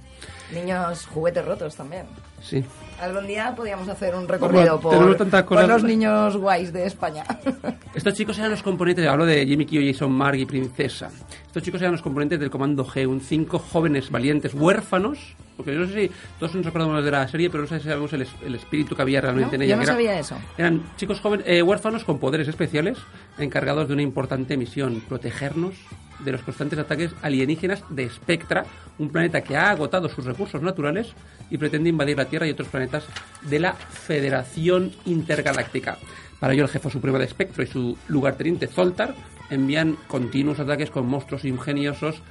[0.55, 2.05] Niños juguetes rotos también.
[2.42, 2.64] Sí.
[3.00, 7.24] Algún día podríamos hacer un recorrido Bueno, por, por los niños guays de España.
[7.94, 11.11] Estos chicos eran los componentes, hablo de Jimmy Kyo, Jason Marg y Princesa.
[11.46, 15.18] Estos chicos eran los componentes del Comando G, un cinco jóvenes valientes huérfanos,
[15.57, 17.88] porque yo no sé si todos nos acordamos de la serie, pero no sé si
[17.88, 19.62] sabemos el, el espíritu que había realmente ¿No?
[19.62, 19.70] en ella.
[19.72, 20.36] Yo no era- sabía eso.
[20.59, 22.98] Eran chicos jóvenes, eh, huérfanos con poderes especiales,
[23.38, 25.74] encargados de una importante misión, protegernos
[26.21, 28.65] de los constantes ataques alienígenas de Spectra,
[28.99, 31.12] un planeta que ha agotado sus recursos naturales
[31.51, 33.05] y pretende invadir la Tierra y otros planetas
[33.43, 35.99] de la Federación Intergaláctica.
[36.41, 39.15] Para ello, el jefe supremo de Spectro y su lugarteniente Zoltar
[39.51, 42.23] envían continuos ataques con monstruos ingeniosos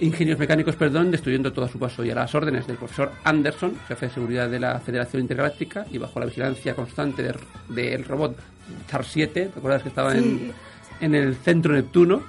[0.00, 3.76] ingenios mecánicos, perdón, destruyendo todo a su paso y a las órdenes del profesor Anderson,
[3.86, 7.36] jefe de seguridad de la Federación Intergaláctica, y bajo la vigilancia constante del
[7.68, 8.36] del robot
[8.90, 10.52] Tar 7, ¿te acuerdas que estaba en,
[11.00, 12.22] en el centro Neptuno?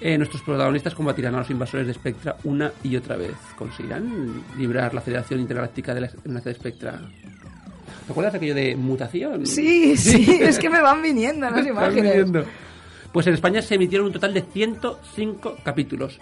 [0.00, 3.34] Eh, nuestros protagonistas combatirán a los invasores de Spectra una y otra vez.
[3.56, 7.00] ¿Conseguirán librar la Federación Intergaláctica de la amenaza de Spectra?
[8.06, 9.46] ¿Te acuerdas aquello de mutación?
[9.46, 12.12] Sí, sí, es que me van viniendo las imágenes.
[12.12, 12.44] viniendo.
[13.12, 16.18] Pues en España se emitieron un total de 105 capítulos.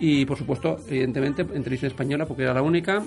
[0.00, 3.02] Y por supuesto, evidentemente, en televisión española, porque era la única.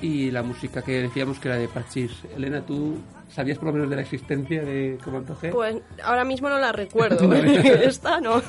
[0.00, 2.10] Y la música que decíamos que era de Parchís.
[2.36, 2.98] Elena, ¿tú
[3.30, 5.50] sabías por lo menos de la existencia de Comando G?
[5.50, 7.32] Pues ahora mismo no la recuerdo.
[7.34, 8.42] Esta no.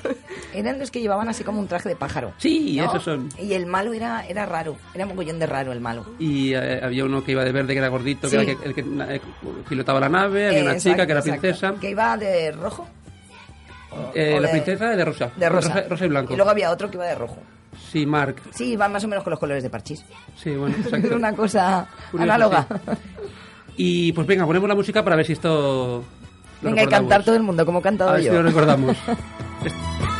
[0.55, 2.33] Eran los que llevaban así como un traje de pájaro.
[2.37, 2.85] Sí, ¿no?
[2.85, 3.29] esos son.
[3.39, 4.75] Y el malo era, era raro.
[4.93, 6.05] Era mogollón de raro el malo.
[6.19, 8.37] Y eh, había uno que iba de verde, que era gordito, Sí.
[8.37, 9.21] que era el que, el que, eh,
[9.67, 10.47] pilotaba la nave.
[10.47, 11.41] Había una Exacto, chica que era exacto.
[11.41, 11.73] princesa.
[11.79, 12.87] Que iba de rojo.
[14.13, 15.31] Eh, o la de- princesa de rosa.
[15.35, 15.83] De rosa.
[15.89, 16.05] rosa.
[16.05, 16.33] y blanco.
[16.33, 17.37] Y luego había otro que iba de rojo.
[17.91, 18.35] Sí, Mark.
[18.53, 20.03] Sí, iban más o menos con los colores de parchís.
[20.35, 21.15] Sí, bueno, exacto.
[21.15, 22.67] una cosa Curioso, análoga.
[23.77, 26.03] Y pues venga, ponemos la música para ver si esto.
[26.61, 28.31] lo Venga, y cantar todo el mundo como he cantado A ver yo.
[28.31, 28.97] si lo recordamos.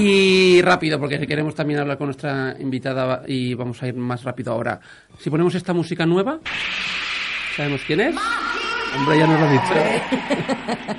[0.00, 4.52] Y rápido, porque queremos también hablar con nuestra invitada y vamos a ir más rápido
[4.52, 4.78] ahora.
[5.18, 6.38] Si ponemos esta música nueva,
[7.56, 8.14] ¿sabemos quién es?
[8.96, 10.98] Hombre, ya nos lo ha dicho.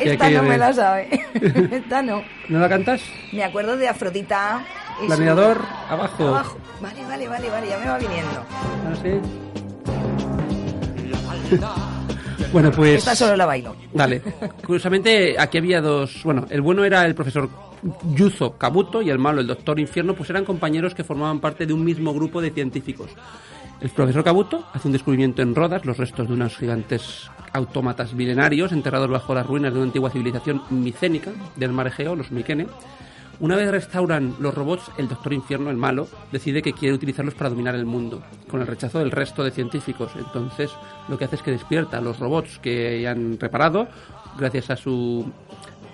[0.00, 1.08] Esta no me la sabe.
[1.72, 2.22] Esta no.
[2.48, 3.00] ¿No la cantas?
[3.32, 4.62] Me acuerdo de Afrodita.
[4.98, 6.28] y su- Planeador, abajo.
[6.28, 6.58] Abajo.
[6.80, 8.44] Vale, vale, vale, vale, ya me va viniendo.
[8.50, 9.10] Ah, sí.
[12.52, 12.98] Bueno, pues...
[12.98, 13.74] Esta solo la bailo.
[13.94, 14.20] Vale.
[14.64, 16.20] Curiosamente, aquí había dos...
[16.24, 17.48] Bueno, el bueno era el profesor
[18.14, 21.72] Yuzo Kabuto y el malo, el doctor Infierno, pues eran compañeros que formaban parte de
[21.72, 23.10] un mismo grupo de científicos.
[23.80, 28.72] El profesor Kabuto hace un descubrimiento en Rodas, los restos de unos gigantes autómatas milenarios
[28.72, 32.66] enterrados bajo las ruinas de una antigua civilización micénica del mar Egeo, los Mikene.
[33.38, 37.50] Una vez restauran los robots, el Doctor Infierno, el malo, decide que quiere utilizarlos para
[37.50, 40.12] dominar el mundo, con el rechazo del resto de científicos.
[40.16, 40.70] Entonces,
[41.08, 43.88] lo que hace es que despierta a los robots que han reparado,
[44.38, 45.30] gracias a su,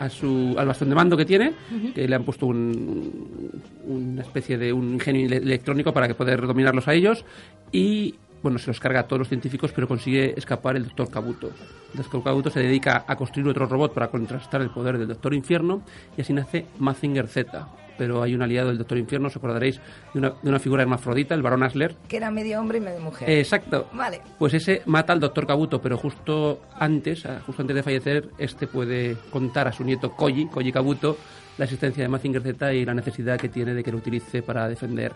[0.05, 1.53] a su al bastón de mando que tiene,
[1.94, 3.50] que le han puesto un-
[3.86, 7.24] una especie de un ingenio ele- electrónico para que poder dominarlos a ellos
[7.70, 11.51] y bueno, se los carga a todos los científicos, pero consigue escapar el Doctor Kabuto.
[11.93, 15.34] El Doctor Kabuto se dedica a construir otro robot para contrastar el poder del Doctor
[15.34, 15.82] Infierno
[16.16, 17.68] y así nace Mazinger Z.
[17.99, 19.80] Pero hay un aliado del Doctor Infierno, os acordaréis
[20.12, 21.95] de una, de una figura hermafrodita, el Barón Asler.
[22.09, 23.28] Que era medio hombre y medio mujer.
[23.30, 23.88] Exacto.
[23.93, 24.20] Vale.
[24.38, 28.66] Pues ese mata al Doctor Kabuto, pero justo antes, ah, justo antes de fallecer, este
[28.66, 31.18] puede contar a su nieto Koji, Koji Kabuto,
[31.59, 34.66] la existencia de Mazinger Z y la necesidad que tiene de que lo utilice para
[34.68, 35.12] defender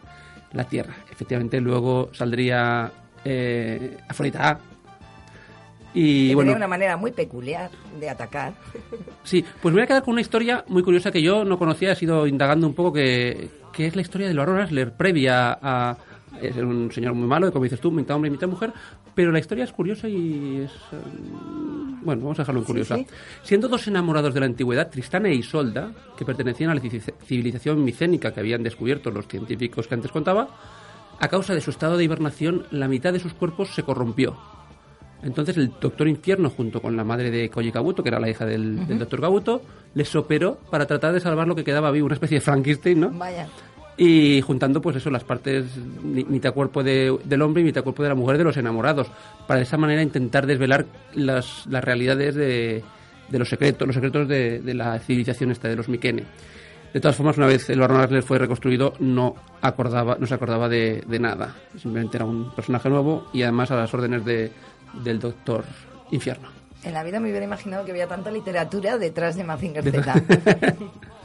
[0.53, 0.95] la Tierra.
[1.11, 2.93] Efectivamente, luego saldría
[3.29, 4.59] eh, Afrodita A.
[5.95, 8.53] Y que bueno, una manera muy peculiar de atacar.
[9.24, 11.93] Sí, pues me voy a quedar con una historia muy curiosa que yo no conocía,
[11.93, 15.97] he ido indagando un poco, que, que es la historia del Barón Asler, previa a...
[16.41, 18.72] Es un señor muy malo, como dices tú, mitad hombre y mitad mujer,
[19.16, 20.70] pero la historia es curiosa y es...
[20.70, 20.97] eh,
[22.03, 22.97] Bueno, vamos a dejarlo en Sí, curiosa.
[22.97, 23.07] sí.
[23.43, 27.83] Siendo dos enamorados de la antigüedad, Tristán e Isolda, que pertenecían a la civi- civilización
[27.83, 30.47] micénica que habían descubierto los científicos que antes contaba,
[31.20, 34.36] a causa de su estado de hibernación, la mitad de sus cuerpos se corrompió.
[35.22, 38.44] Entonces el doctor Infierno, junto con la madre de Koji Kabuto, que era la hija
[38.44, 39.62] del, doctor Kabuto,
[39.94, 43.10] les operó para tratar de salvar lo que quedaba vivo, una especie de Frankenstein, ¿no?
[43.10, 43.48] Vaya.
[43.98, 45.64] y juntando pues eso las partes
[46.02, 49.06] mi- mitad cuerpo de- del hombre y mitad cuerpo de la mujer de los enamorados
[49.46, 52.84] para de esa manera intentar desvelar las, las realidades de,
[53.30, 56.24] de los secretos los secretos de, de la civilización esta de los Mikene
[56.97, 60.66] de todas formas una vez el Barón Arles fue reconstruido no acordaba no se acordaba
[60.66, 64.51] de, de nada simplemente era un personaje nuevo y además a las órdenes de,
[65.05, 65.64] del Doctor
[66.11, 66.49] Infierno
[66.84, 70.22] En la vida me hubiera imaginado que había tanta literatura detrás de Mazinger Z.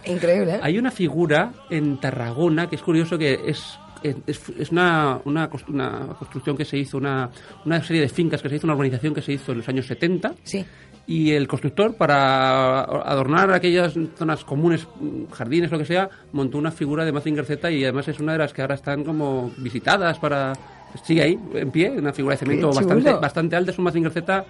[0.05, 0.59] Increíble, ¿eh?
[0.61, 5.63] Hay una figura en Tarragona que es curioso que es, es, es una, una, cos-
[5.69, 7.29] una construcción que se hizo, una,
[7.65, 9.85] una serie de fincas que se hizo, una urbanización que se hizo en los años
[9.85, 10.33] 70.
[10.43, 10.65] Sí.
[11.07, 14.87] Y el constructor, para adornar aquellas zonas comunes,
[15.31, 18.37] jardines, lo que sea, montó una figura de Mazinger Z y además es una de
[18.37, 20.53] las que ahora están como visitadas para...
[21.03, 24.45] Sigue ahí, en pie, una figura de cemento bastante, bastante alta, es un Mazinger Z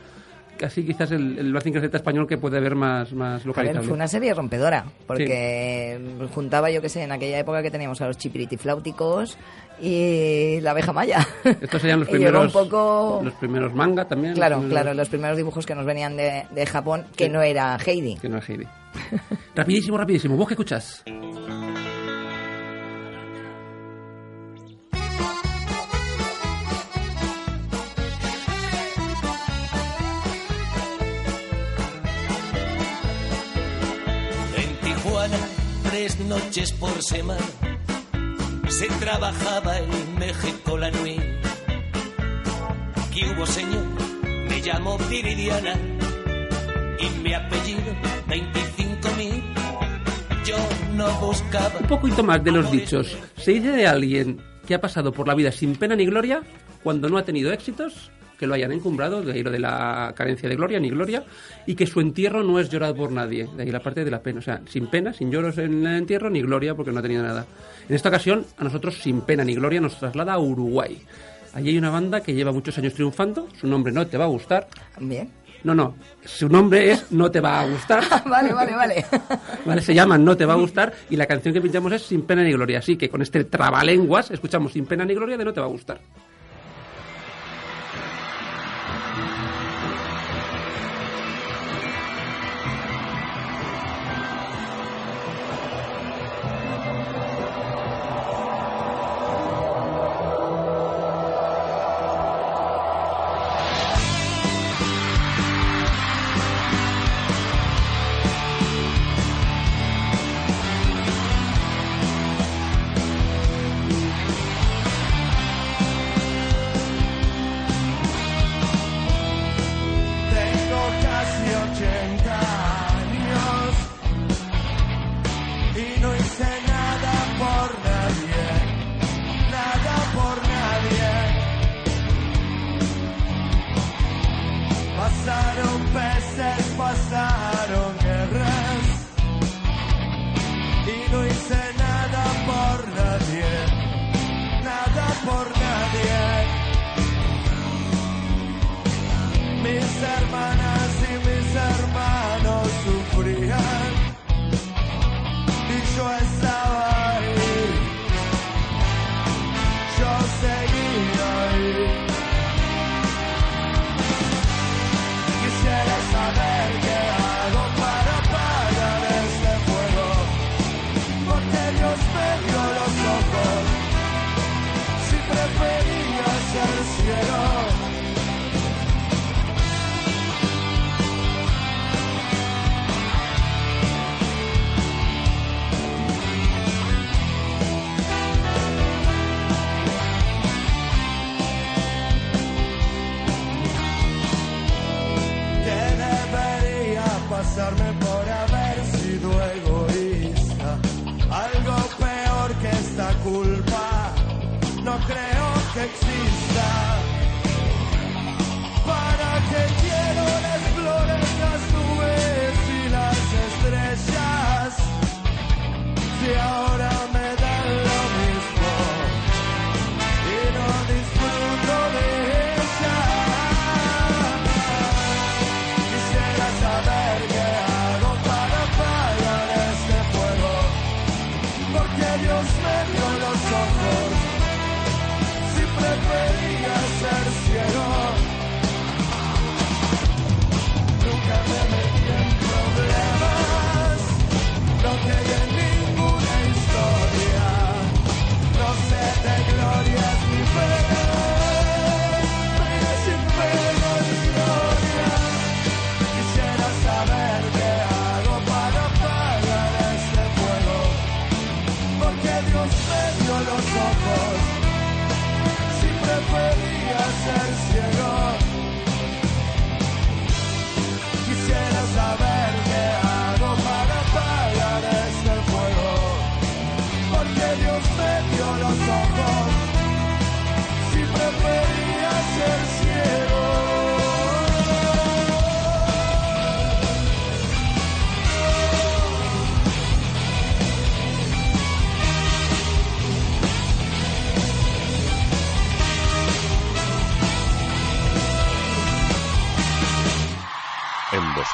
[0.57, 3.87] casi quizás el, el Z español que puede haber más, más A ver, localizable.
[3.87, 5.99] fue una serie rompedora, porque
[6.33, 9.37] juntaba, yo que sé, en aquella época que teníamos a los chipiritifláuticos
[9.81, 11.27] y la abeja maya.
[11.43, 13.21] Estos serían los primeros, un poco...
[13.23, 14.33] los primeros manga también.
[14.35, 17.29] Claro, los primeros- claro, los primeros dibujos que nos venían de, de Japón, que Sí.
[17.31, 18.17] no era Heidi.
[18.17, 18.65] Que no es Heidi.
[19.55, 20.35] rapidísimo, rapidísimo.
[20.37, 21.03] ¿Vos qué escuchás?
[36.01, 37.45] Tres noches por semana,
[38.69, 41.21] se trabajaba en México la nuit.
[43.13, 43.85] Que hubo señor,
[44.23, 45.75] me llamo Viridiana,
[46.97, 47.93] y mi apellido
[48.27, 49.43] 25.000.
[50.43, 50.57] Yo
[50.95, 51.79] no buscaba.
[51.79, 53.15] Un poquito más de los dichos.
[53.37, 56.41] Se dice de alguien que ha pasado por la vida sin pena ni gloria
[56.81, 58.09] cuando no ha tenido éxitos
[58.41, 61.23] que lo hayan encumbrado, de ahí lo de la carencia de gloria ni gloria,
[61.67, 64.19] y que su entierro no es llorado por nadie, de ahí la parte de la
[64.19, 67.03] pena, o sea, sin pena, sin lloros en el entierro, ni gloria porque no ha
[67.03, 67.45] tenido nada.
[67.87, 70.99] En esta ocasión, a nosotros sin pena ni gloria nos traslada a Uruguay.
[71.53, 74.29] Allí hay una banda que lleva muchos años triunfando, su nombre no te va a
[74.29, 74.67] gustar.
[74.99, 75.29] Bien.
[75.63, 75.93] No, no,
[76.25, 78.03] su nombre es No te va a gustar.
[78.25, 79.05] vale, vale, vale.
[79.65, 79.81] ¿vale?
[79.83, 82.41] Se llama No te va a gustar y la canción que pinchamos es Sin pena
[82.41, 82.79] ni gloria.
[82.79, 85.69] Así que con este trabalenguas escuchamos Sin pena ni gloria de No te va a
[85.69, 86.01] gustar.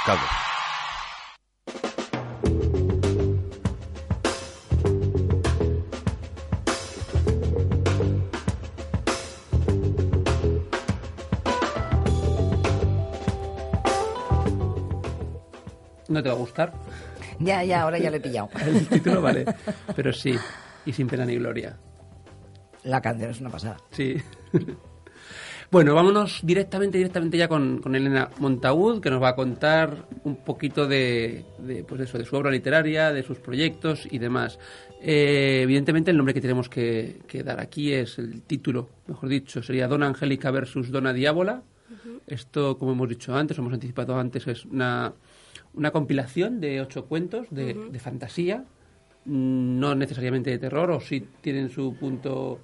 [0.08, 0.14] No
[16.24, 16.74] te va a gustar.
[17.40, 18.50] Ya, ya, ahora ya lo he pillado.
[18.66, 19.44] El título vale.
[19.94, 20.38] Pero sí,
[20.86, 21.78] y sin pena ni gloria.
[22.84, 23.76] La canción es una pasada.
[23.92, 24.16] Sí.
[25.70, 30.38] Bueno, vámonos directamente, directamente ya con, con Elena Montaúd, que nos va a contar un
[30.38, 34.60] poquito de, de, pues eso, de su obra literaria, de sus proyectos y demás.
[35.02, 39.62] Eh, evidentemente, el nombre que tenemos que, que dar aquí es el título, mejor dicho,
[39.62, 41.64] sería Dona Angélica versus Dona Diábola.
[42.28, 45.14] Esto, como hemos dicho antes, hemos anticipado antes, es una,
[45.74, 48.64] una compilación de ocho cuentos de fantasía,
[49.26, 52.62] mm, no necesariamente de terror, o sí tienen su punto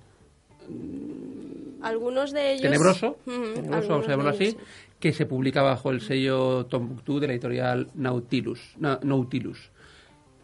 [1.81, 2.61] Algunos de ellos...
[2.61, 4.55] tenebroso, vamos a llamarlo así,
[4.99, 8.75] que se publica bajo el sello Tombuctú de la editorial Nautilus.
[8.77, 9.69] Na- Nautilus.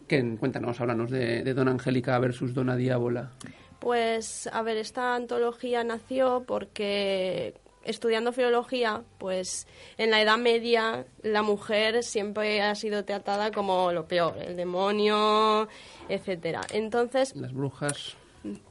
[0.07, 3.31] Que, cuéntanos, háblanos de, de Dona Angélica versus Dona Diábola.
[3.79, 7.53] Pues, a ver, esta antología nació porque
[7.85, 9.65] estudiando filología, pues
[9.97, 15.69] en la Edad Media la mujer siempre ha sido tratada como lo peor, el demonio,
[16.09, 16.61] etcétera.
[16.73, 18.17] Entonces, Las brujas.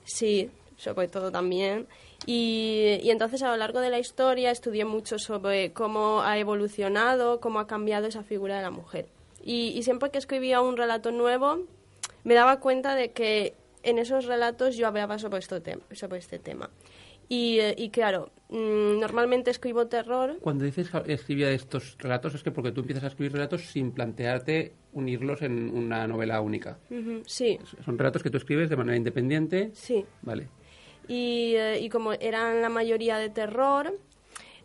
[0.04, 1.86] Sí, sobre todo también.
[2.26, 7.40] Y, y entonces a lo largo de la historia estudié mucho sobre cómo ha evolucionado,
[7.40, 9.06] cómo ha cambiado esa figura de la mujer.
[9.44, 11.64] Y, y siempre que escribía un relato nuevo,
[12.24, 16.38] me daba cuenta de que en esos relatos yo hablaba sobre, esto tem- sobre este
[16.38, 16.70] tema.
[17.30, 20.38] Y, y claro, mm, normalmente escribo terror.
[20.40, 23.92] Cuando dices que escribía estos relatos, es que porque tú empiezas a escribir relatos sin
[23.92, 26.78] plantearte unirlos en una novela única.
[27.26, 29.70] Sí, Son relatos que tú escribes de manera independiente.
[29.74, 30.04] sí.
[30.22, 30.48] Vale.
[31.08, 33.98] Y, eh, y como eran la mayoría de terror,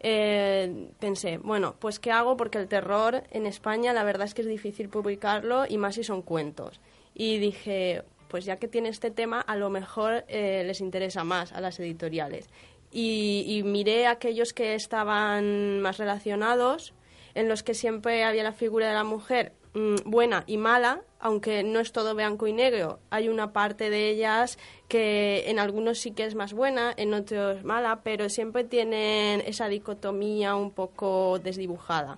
[0.06, 2.36] eh, pensé, bueno, pues ¿qué hago?
[2.36, 6.04] Porque el terror en España la verdad es que es difícil publicarlo y más si
[6.04, 6.82] son cuentos.
[7.16, 11.54] Y dije, pues ya que tiene este tema, a lo mejor eh, les interesa más
[11.54, 12.50] a las editoriales.
[12.96, 16.94] Y miré aquellos que estaban más relacionados,
[17.34, 21.64] en los que siempre había la figura de la mujer mm, buena y mala, aunque
[21.64, 23.00] no es todo blanco y negro.
[23.10, 24.58] Hay una parte de ellas
[24.88, 29.68] que en algunos sí que es más buena, en otros mala, pero siempre tienen esa
[29.68, 32.18] dicotomía un poco desdibujada.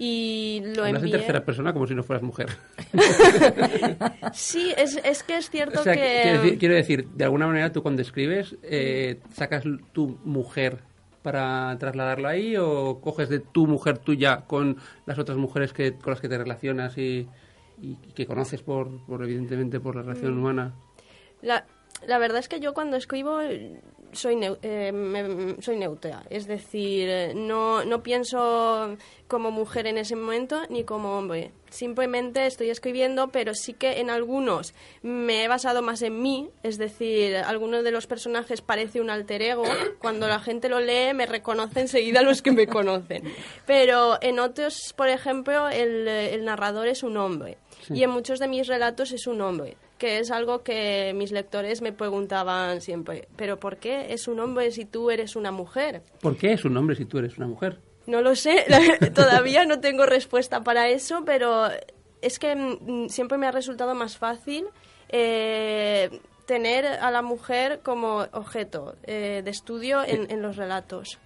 [0.00, 1.18] Y lo Hablas en envié.
[1.18, 2.48] tercera persona como si no fueras mujer.
[4.32, 6.20] Sí, es, es que es cierto O sea, que...
[6.22, 10.82] quiero, decir, quiero decir, de alguna manera tú cuando escribes, eh, ¿sacas tu mujer
[11.32, 16.12] para trasladarlo ahí o coges de tu mujer tuya con las otras mujeres que, con
[16.12, 17.28] las que te relacionas y,
[17.82, 20.38] y que conoces por, por evidentemente por la relación Mm.
[20.38, 20.72] humana?
[21.42, 21.66] La,
[22.06, 23.78] la verdad es que yo cuando escribo eh,
[24.12, 28.96] soy, neu- eh, me- soy neutra, es decir, eh, no, no pienso
[29.28, 31.50] como mujer en ese momento ni como hombre.
[31.70, 36.78] Simplemente estoy escribiendo, pero sí que en algunos me he basado más en mí, es
[36.78, 39.64] decir, algunos de los personajes parece un alter ego.
[39.98, 43.24] Cuando la gente lo lee me reconoce enseguida los que me conocen.
[43.66, 47.58] Pero en otros, por ejemplo, el, el narrador es un hombre.
[47.86, 47.94] Sí.
[47.94, 51.80] Y en muchos de mis relatos es un hombre, que es algo que mis lectores
[51.80, 53.28] me preguntaban siempre.
[53.36, 56.02] ¿Pero por qué es un hombre si tú eres una mujer?
[56.20, 57.80] ¿Por qué es un hombre si tú eres una mujer?
[58.08, 58.64] No lo sé,
[59.14, 61.68] todavía no tengo respuesta para eso, pero
[62.22, 64.64] es que mm, siempre me ha resultado más fácil
[65.10, 71.18] eh, tener a la mujer como objeto eh, de estudio en, en los relatos.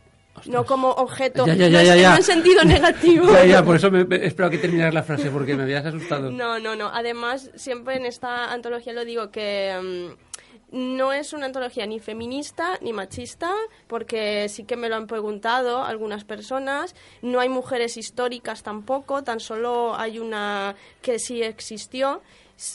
[0.47, 2.11] No como objeto, Ya, ya, no, ya, es- ya, ya.
[2.11, 3.27] no en sentido negativo.
[3.33, 4.05] Ya, ya, por eso me,
[4.51, 6.31] que terminaras la frase porque me habías asustado.
[6.31, 6.89] No, no, no.
[6.93, 10.32] Además, siempre en esta antología lo digo que mm,
[10.73, 13.53] no es una antología ni feminista ni machista,
[13.87, 16.95] porque sí que me lo han preguntado algunas personas.
[17.21, 22.23] No hay mujeres históricas tampoco, tan solo hay una que sí existió.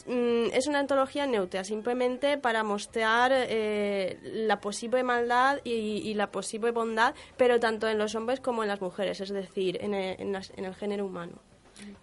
[0.05, 6.71] Mm, Es una antología neutra, simplemente para mostrar eh, la posible maldad y, la posible
[6.71, 10.75] bondad, pero tanto en los hombres como en las mujeres, es decir, en en el
[10.75, 11.41] género humano.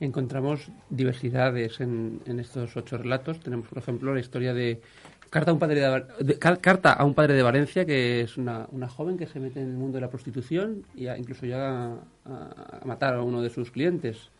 [0.00, 3.40] Encontramos diversidades en estos ocho relatos.
[3.40, 4.80] Tenemos, por ejemplo, la historia de
[5.30, 5.80] Carta a un padre
[6.20, 9.60] de, carta a un padre de Valencia que es una, una joven que se mete
[9.60, 11.92] en el mundo de la prostitución y a- incluso llega a,
[12.26, 14.30] a- matar a uno de sus clientes.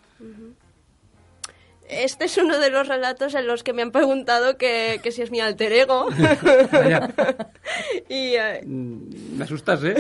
[1.89, 5.21] Este es uno de los relatos en los que me han preguntado que, que si
[5.21, 6.09] es mi alter ego.
[8.09, 9.95] Y, eh, Mm, Me asustas, ¿eh?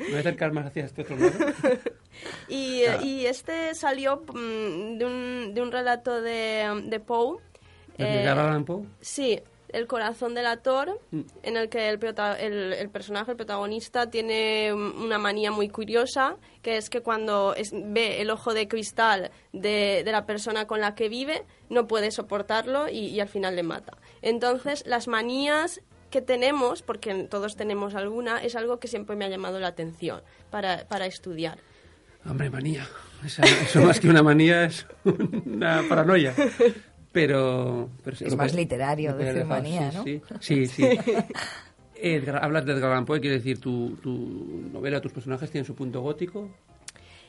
[0.00, 1.32] Me voy a acercar más hacia este otro lado.
[2.48, 7.38] y, eh, y este salió mm, de, un, de un relato de, de Poe.
[7.98, 8.84] ¿De Eh, Poe?
[9.00, 9.40] Sí,
[9.72, 11.20] El corazón del actor, Mm.
[11.42, 16.36] en el que el, prota- el, el personaje, el protagonista, tiene una manía muy curiosa,
[16.62, 20.80] que es que cuando es- ve el ojo de cristal de, de la persona con
[20.80, 23.96] la que vive, no puede soportarlo y, y al final le mata.
[24.22, 29.28] Entonces, las manías que tenemos, porque todos tenemos alguna, es algo que siempre me ha
[29.28, 31.58] llamado la atención para, para estudiar.
[32.28, 32.86] Hombre, manía.
[33.24, 34.86] Esa- eso más que una manía es
[35.46, 36.34] una paranoia.
[37.12, 37.88] Pero,
[38.20, 40.40] Es más que- literario lo que decir he dejado, manía, sí, ¿no?
[40.40, 40.66] Sí, sí.
[40.66, 40.98] sí.
[42.02, 45.74] Edgar- hablas de Edgar Allan Poe, quiere decir, tu, tu novela, tus personajes tienen su
[45.74, 46.48] punto gótico.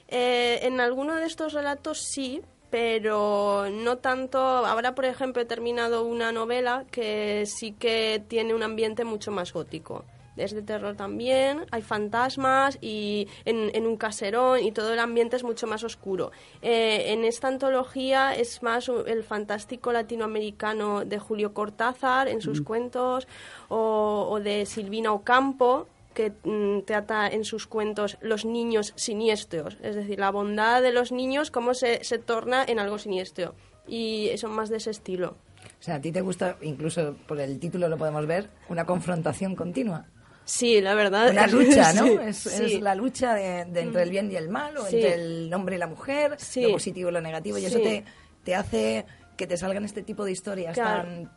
[0.08, 4.38] Eh, en alguno de estos relatos sí, pero no tanto.
[4.40, 9.52] Ahora, por ejemplo, he terminado una novela que sí que tiene un ambiente mucho más
[9.52, 10.06] gótico.
[10.42, 15.36] Es de terror también, hay fantasmas y en, en un caserón y todo el ambiente
[15.36, 16.32] es mucho más oscuro.
[16.62, 23.28] Eh, en esta antología es más el fantástico latinoamericano de Julio Cortázar en sus cuentos
[23.70, 29.96] o, o de Silvina Ocampo, que mm, trata en sus cuentos los niños siniestros, es
[29.96, 33.56] decir, la bondad de los niños, cómo se, se torna en algo siniestro.
[33.88, 35.38] Y son más de ese estilo.
[35.80, 39.56] O sea, a ti te gusta, incluso por el título lo podemos ver, una confrontación
[39.56, 40.06] continua.
[40.44, 41.30] Sí, la verdad.
[41.32, 42.06] Una lucha, ¿no?
[42.08, 42.64] Sí, es, sí.
[42.76, 44.96] es la lucha de, de entre el bien y el mal, o Sí.
[44.98, 48.04] entre el hombre y la mujer, lo positivo y lo negativo, y eso te,
[48.44, 49.06] te hace
[49.38, 51.04] que te salgan este tipo de historias Claro.
[51.04, 51.32] tan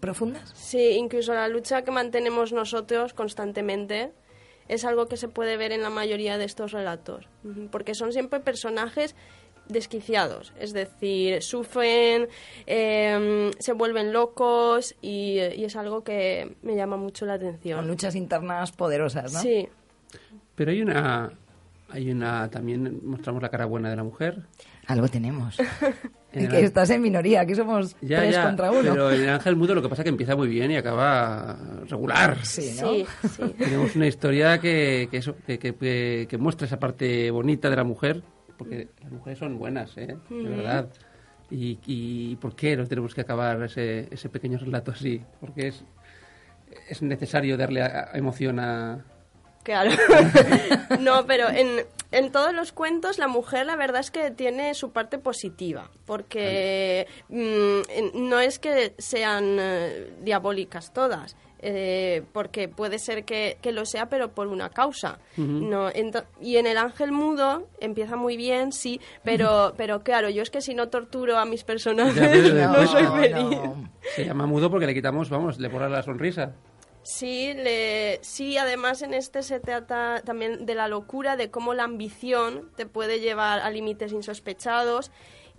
[0.00, 0.52] profundas.
[0.54, 4.12] Sí, incluso la lucha que mantenemos nosotros constantemente
[4.68, 7.26] es algo que se puede ver en la mayoría de estos relatos,
[7.70, 9.14] porque son siempre personajes
[9.68, 12.28] desquiciados, es decir, sufren,
[12.66, 17.78] eh, se vuelven locos y, y es algo que me llama mucho la atención.
[17.80, 19.40] Con luchas internas poderosas, ¿no?
[19.40, 19.68] Sí,
[20.54, 21.30] Pero hay una,
[21.90, 24.42] hay una, también mostramos la cara buena de la mujer.
[24.86, 25.56] Algo tenemos.
[26.30, 28.82] Y que estás en minoría, aquí somos Ya, tres ya, contra uno.
[28.92, 31.58] pero en el Ángel Mudo lo que pasa es que empieza muy bien y acaba
[31.88, 32.44] regular.
[32.44, 32.90] Sí, ¿no?
[32.92, 33.42] sí, sí.
[33.58, 37.82] Tenemos una historia que, que, eso, que- que- que muestra esa parte bonita de la
[37.84, 38.22] mujer,
[38.58, 40.16] porque las mujeres son buenas, ¿eh?
[40.28, 40.88] De verdad.
[41.50, 45.22] Y, y por qué nos tenemos que acabar ese, ese pequeño relato así?
[45.40, 45.82] Porque es,
[46.90, 49.04] es necesario darle a- a- emoción a...
[49.62, 49.90] Claro.
[51.00, 54.92] no, pero en, en todos los cuentos la mujer la verdad es que tiene su
[54.92, 61.36] parte positiva, porque mm, en- no es que sean eh, diabólicas todas.
[61.60, 65.18] Eh, porque puede ser que, que lo sea, pero por una causa.
[65.36, 70.42] No, ento- y en El Ángel Mudo empieza muy bien, sí, pero, pero claro, yo
[70.42, 72.14] es que si no torturo a mis personajes,
[72.54, 73.58] no, soy feliz.
[74.14, 76.54] Se llama mudo porque le quitamos, vamos, le borra la sonrisa.
[77.02, 81.84] Sí, le, sí, además en este se trata también de la locura, de cómo la
[81.84, 85.10] ambición te puede llevar a límites insospechados.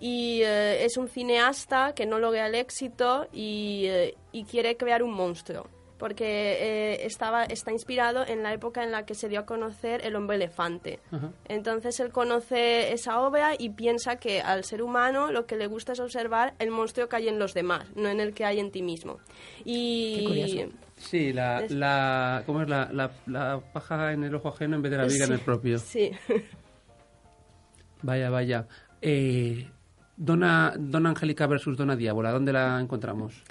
[0.01, 5.03] Y eh, es un cineasta que no logra el éxito y, eh, y quiere crear
[5.03, 5.67] un monstruo.
[5.99, 10.03] Porque eh, estaba, está inspirado en la época en la que se dio a conocer
[10.05, 10.99] el hombre elefante.
[11.47, 15.91] Entonces él conoce esa obra y piensa que al ser humano lo que le gusta
[15.91, 18.71] es observar el monstruo que hay en los demás, no en el que hay en
[18.71, 19.19] ti mismo.
[19.65, 20.65] Y
[20.97, 24.81] Sí, la, Es- la, ¿cómo es la, la, la paja en el ojo ajeno en
[24.81, 25.79] vez de la viga en el propio?
[25.79, 26.11] Sí.
[28.01, 28.67] Vaya, vaya.
[29.01, 29.67] Eh,
[30.15, 33.43] Dona, Dona Angélica versus Dona Diábola, ¿dónde la encontramos?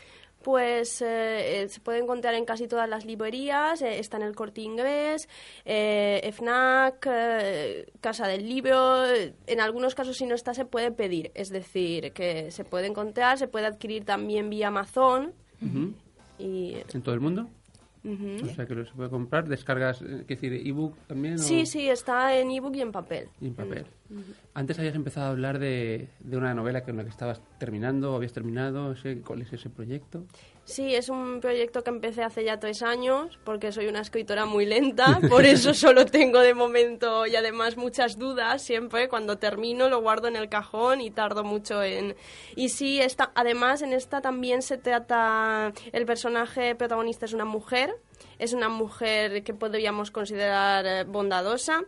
[0.42, 4.36] Pues eh, eh, se puede encontrar en casi todas las librerías, eh, está en el
[4.36, 5.28] Corte Inglés,
[5.64, 7.08] eh, FNAC,
[8.00, 12.50] Casa del Libro, en algunos casos si no está se puede pedir, es decir, que
[12.52, 15.34] se puede encontrar, se puede adquirir también vía Amazon.
[16.38, 16.76] Y...
[16.94, 17.48] ¿En todo el mundo?
[18.04, 18.44] Ujú.
[18.50, 21.34] O sea, que lo se puede comprar, descargas, eh, ¿qué decir, ebook también?
[21.34, 23.28] o- Sí, sí, está en ebook y en papel.
[23.40, 23.84] Y en papel.
[24.10, 24.22] Ujú.
[24.54, 28.16] Antes habías empezado a hablar de, de una novela con la que estabas terminando, o
[28.16, 30.24] habías terminado, ese- ¿cuál es ese proyecto?
[30.68, 34.66] Sí, es un proyecto que empecé hace ya tres años porque soy una escritora muy
[34.66, 39.08] lenta, por eso solo tengo de momento y además muchas dudas siempre.
[39.08, 42.16] Cuando termino lo guardo en el cajón y tardo mucho en...
[42.54, 45.72] Y sí, esta, además en esta también se trata...
[45.90, 47.96] El personaje protagonista es una mujer,
[48.38, 51.86] es una mujer que podríamos considerar eh, bondadosa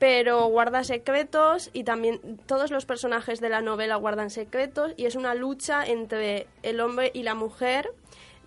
[0.00, 5.16] pero guarda secretos y también todos los personajes de la novela guardan secretos y es
[5.16, 7.90] una lucha entre el hombre y la mujer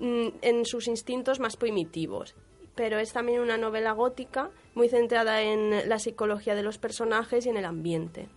[0.01, 2.35] en sus instintos más primitivos.
[2.75, 7.49] Pero es también una novela gótica muy centrada en la psicología de los personajes y
[7.49, 8.29] en el ambiente.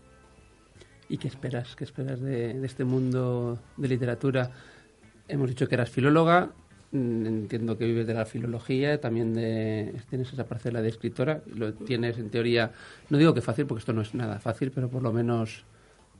[1.08, 1.76] ¿Y qué esperas?
[1.76, 4.50] ¿Qué esperas de, de este mundo de literatura?
[5.28, 6.50] Hemos dicho que eras filóloga,
[6.92, 11.74] mm, entiendo que vives de la filología, también de, tienes esa parcela de escritora, lo
[11.74, 12.72] tienes en teoría,
[13.10, 15.64] no digo que fácil porque esto no es nada fácil, pero por lo menos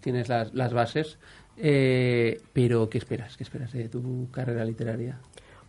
[0.01, 1.19] tienes las, las bases.
[1.57, 3.37] Eh, pero ¿qué esperas?
[3.37, 5.21] ¿Qué esperas de tu carrera literaria?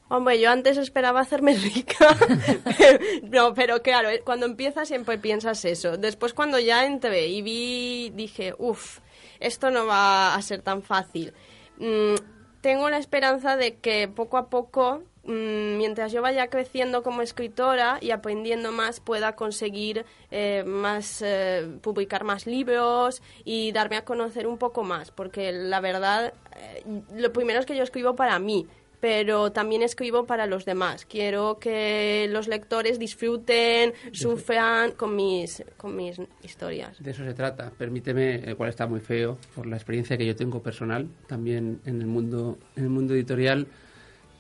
[0.07, 2.15] Hombre, yo antes esperaba hacerme rica.
[3.23, 5.97] no, pero claro, eh, cuando empiezas siempre piensas eso.
[5.97, 8.99] Después cuando ya entré y vi, dije, uff,
[9.39, 11.33] esto no va a ser tan fácil.
[11.77, 12.15] Mm,
[12.61, 18.11] tengo la esperanza de que poco a poco, mientras yo vaya creciendo como escritora y
[18.11, 24.57] aprendiendo más, pueda conseguir eh, más, eh, publicar más libros y darme a conocer un
[24.57, 25.11] poco más.
[25.11, 26.83] Porque la verdad, eh,
[27.15, 28.67] lo primero es que yo escribo para mí
[29.01, 31.05] pero también escribo para los demás.
[31.05, 36.97] Quiero que los lectores disfruten, sufran con mis, con mis historias.
[37.03, 37.69] De eso se trata.
[37.69, 42.01] Permíteme, el cual está muy feo, por la experiencia que yo tengo personal, también en
[42.01, 43.67] el mundo, en el mundo editorial.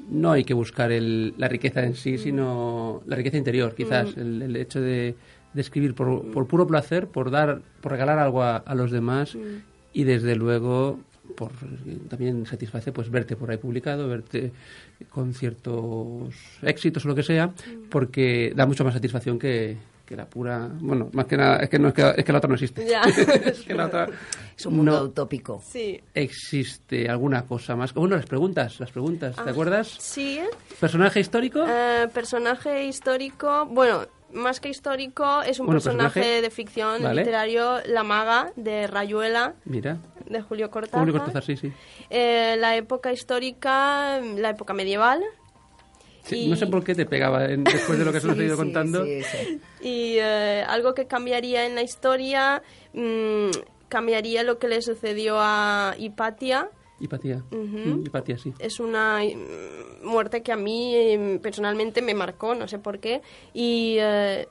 [0.09, 4.15] No hay que buscar el, la riqueza en sí, sino la riqueza interior, quizás.
[4.15, 4.19] Mm.
[4.19, 5.15] El, el hecho de,
[5.53, 9.35] de escribir por, por puro placer, por dar, por regalar algo a, a los demás
[9.35, 9.63] Mm.
[9.93, 10.99] y desde luego
[11.35, 11.51] por
[12.07, 14.51] también satisface pues verte por ahí publicado, verte
[15.09, 17.51] con ciertos éxitos o lo que sea,
[17.89, 19.75] porque da mucho más satisfacción que,
[20.05, 22.37] que la pura, bueno, más que nada es que no es que, es que la
[22.37, 22.85] otra no existe.
[22.87, 23.01] Ya.
[23.45, 24.07] es que la otra
[24.57, 25.61] Es un mundo no utópico.
[25.65, 25.99] Sí.
[26.13, 27.93] existe alguna cosa más.
[27.93, 29.87] Bueno, las preguntas, las preguntas, ¿te Ah, acuerdas?
[29.99, 30.39] Sí.
[30.79, 31.65] Personaje histórico.
[31.67, 34.01] Eh, personaje histórico, bueno,
[34.33, 36.41] más que histórico, es un Bueno, personaje, personaje.
[36.41, 37.21] de ficción Vale.
[37.21, 39.97] literario, La Maga, de Rayuela, Mira,
[40.29, 40.99] de Julio Cortázar.
[40.99, 41.71] Julio Cortázar, sí, sí.
[42.09, 45.21] Eh, la época histórica, la época medieval.
[46.25, 48.37] Sí, Y- No sé por qué te pegaba en- después de lo que se nos
[48.37, 49.05] ha ido contando.
[49.05, 52.61] Y eh, algo que cambiaría en la historia,
[52.93, 53.49] mm,
[53.89, 56.69] cambiaría lo que le sucedió a Hipatia.
[56.99, 57.43] Hipatia.
[57.51, 58.53] Mm, Hipatia, sí.
[58.57, 63.21] Es una mm, muerte que a mí personalmente me marcó, no sé por qué.
[63.53, 64.47] Y eh,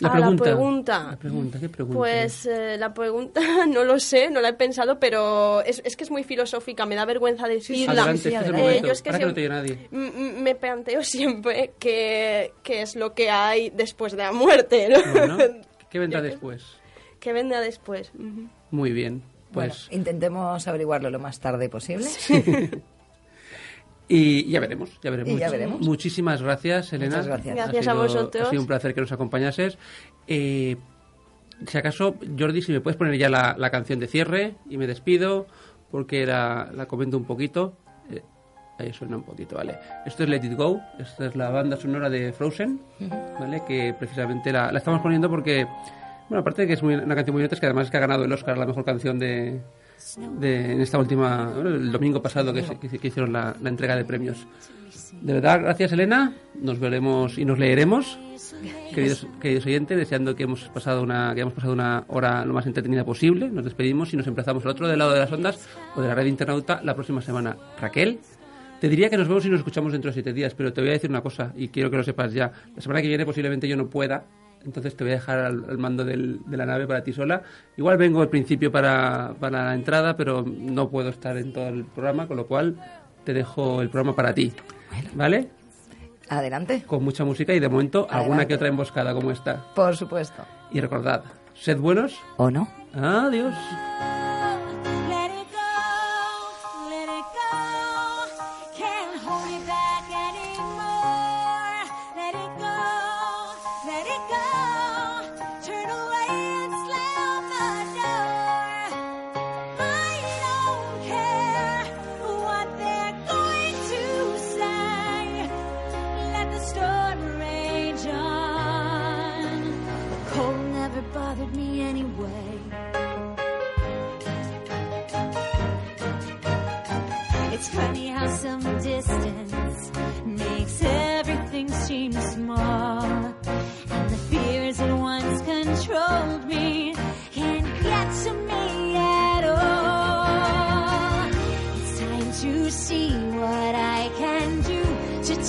[0.00, 0.44] La ah, pregunta.
[0.44, 1.06] la pregunta.
[1.12, 1.98] La pregunta, ¿qué pregunta?
[1.98, 6.04] Pues eh, la pregunta no lo sé, no la he pensado, pero es, es que
[6.04, 8.02] es muy filosófica, me da vergüenza decirla.
[8.02, 8.86] Adelante, este es el Eh, momento.
[8.86, 9.88] yo es que Ahora que no te siempre- oye nadie.
[9.92, 14.88] m- m- me planteo siempre qué qué es lo que hay después de la muerte,
[14.90, 14.98] ¿no?
[15.12, 15.38] Bueno,
[15.90, 16.62] ¿Qué vendrá después?
[17.20, 18.12] ¿Qué vendrá después?
[18.70, 19.22] Muy bien.
[19.52, 22.06] Bueno, Pues intentemos averiguarlo lo más tarde posible.
[24.08, 25.32] Y ya veremos, ya veremos.
[25.32, 25.80] Y ya veremos.
[25.80, 27.16] Muchísimas gracias, Elena.
[27.16, 27.52] Muchas gracias.
[27.52, 28.46] Ha Gracias a sido- vosotros.
[28.46, 29.78] Ha sido un placer que nos acompañases.
[30.28, 30.76] Eh,
[31.66, 34.86] si acaso, Jordi, si me puedes poner ya la, la canción de cierre y me
[34.86, 35.46] despido,
[35.90, 37.72] porque la, la comento un poquito.
[38.10, 38.22] Eh,
[38.78, 39.76] ahí suena un poquito, vale.
[40.04, 42.80] Esto es Let It Go, esta es la banda sonora de Frozen,
[43.40, 43.62] ¿vale?
[43.66, 45.66] Que precisamente la, la estamos poniendo porque,
[46.28, 47.96] bueno, aparte de que es muy- una canción muy bonita, es que además es que
[47.96, 49.60] ha ganado el Oscar a la mejor canción de,
[50.38, 54.04] de, en esta última, el domingo pasado que, que- que hicieron la, la entrega de
[54.04, 54.46] premios.
[55.20, 58.18] De verdad, gracias Elena, nos veremos y nos leeremos,
[58.94, 62.66] queridos, queridos oyentes, deseando que hemos pasado una que hayamos pasado una hora lo más
[62.66, 63.48] entretenida posible.
[63.50, 66.14] Nos despedimos y nos emplazamos al otro del lado de las ondas o de la
[66.14, 67.56] red internauta la próxima semana.
[67.80, 68.18] Raquel,
[68.80, 70.90] te diría que nos vemos y nos escuchamos dentro de siete días, pero te voy
[70.90, 72.52] a decir una cosa y quiero que lo sepas ya.
[72.74, 74.24] La semana que viene posiblemente yo no pueda,
[74.64, 77.42] entonces te voy a dejar al, al mando del- de la nave para ti sola.
[77.76, 81.84] Igual vengo al principio para, para la entrada, pero no puedo estar en todo el
[81.84, 82.76] programa, con lo cual
[83.24, 84.52] te dejo el programa para ti.
[85.14, 85.48] ¿Vale?
[86.28, 86.82] Adelante.
[86.86, 89.64] Con mucha música y de momento alguna que otra emboscada como esta.
[89.74, 90.42] Por supuesto.
[90.72, 91.22] Y recordad,
[91.54, 92.18] sed buenos.
[92.36, 92.66] ¿O no?
[92.94, 93.54] Adiós.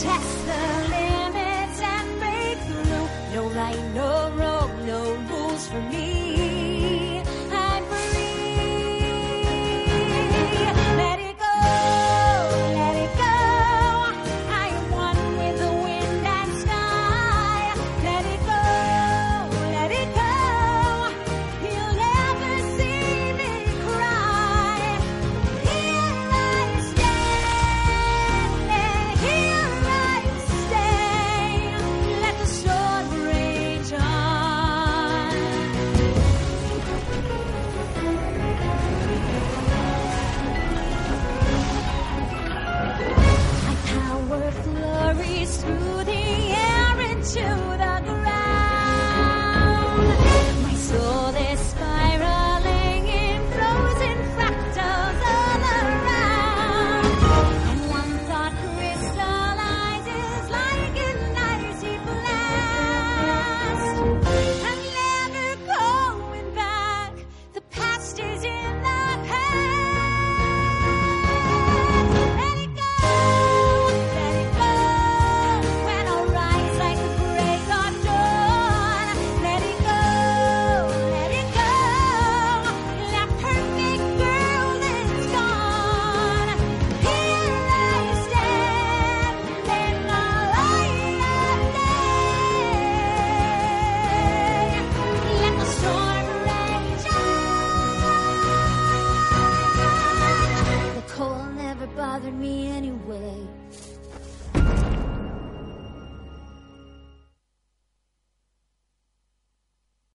[0.08, 0.77] Chester.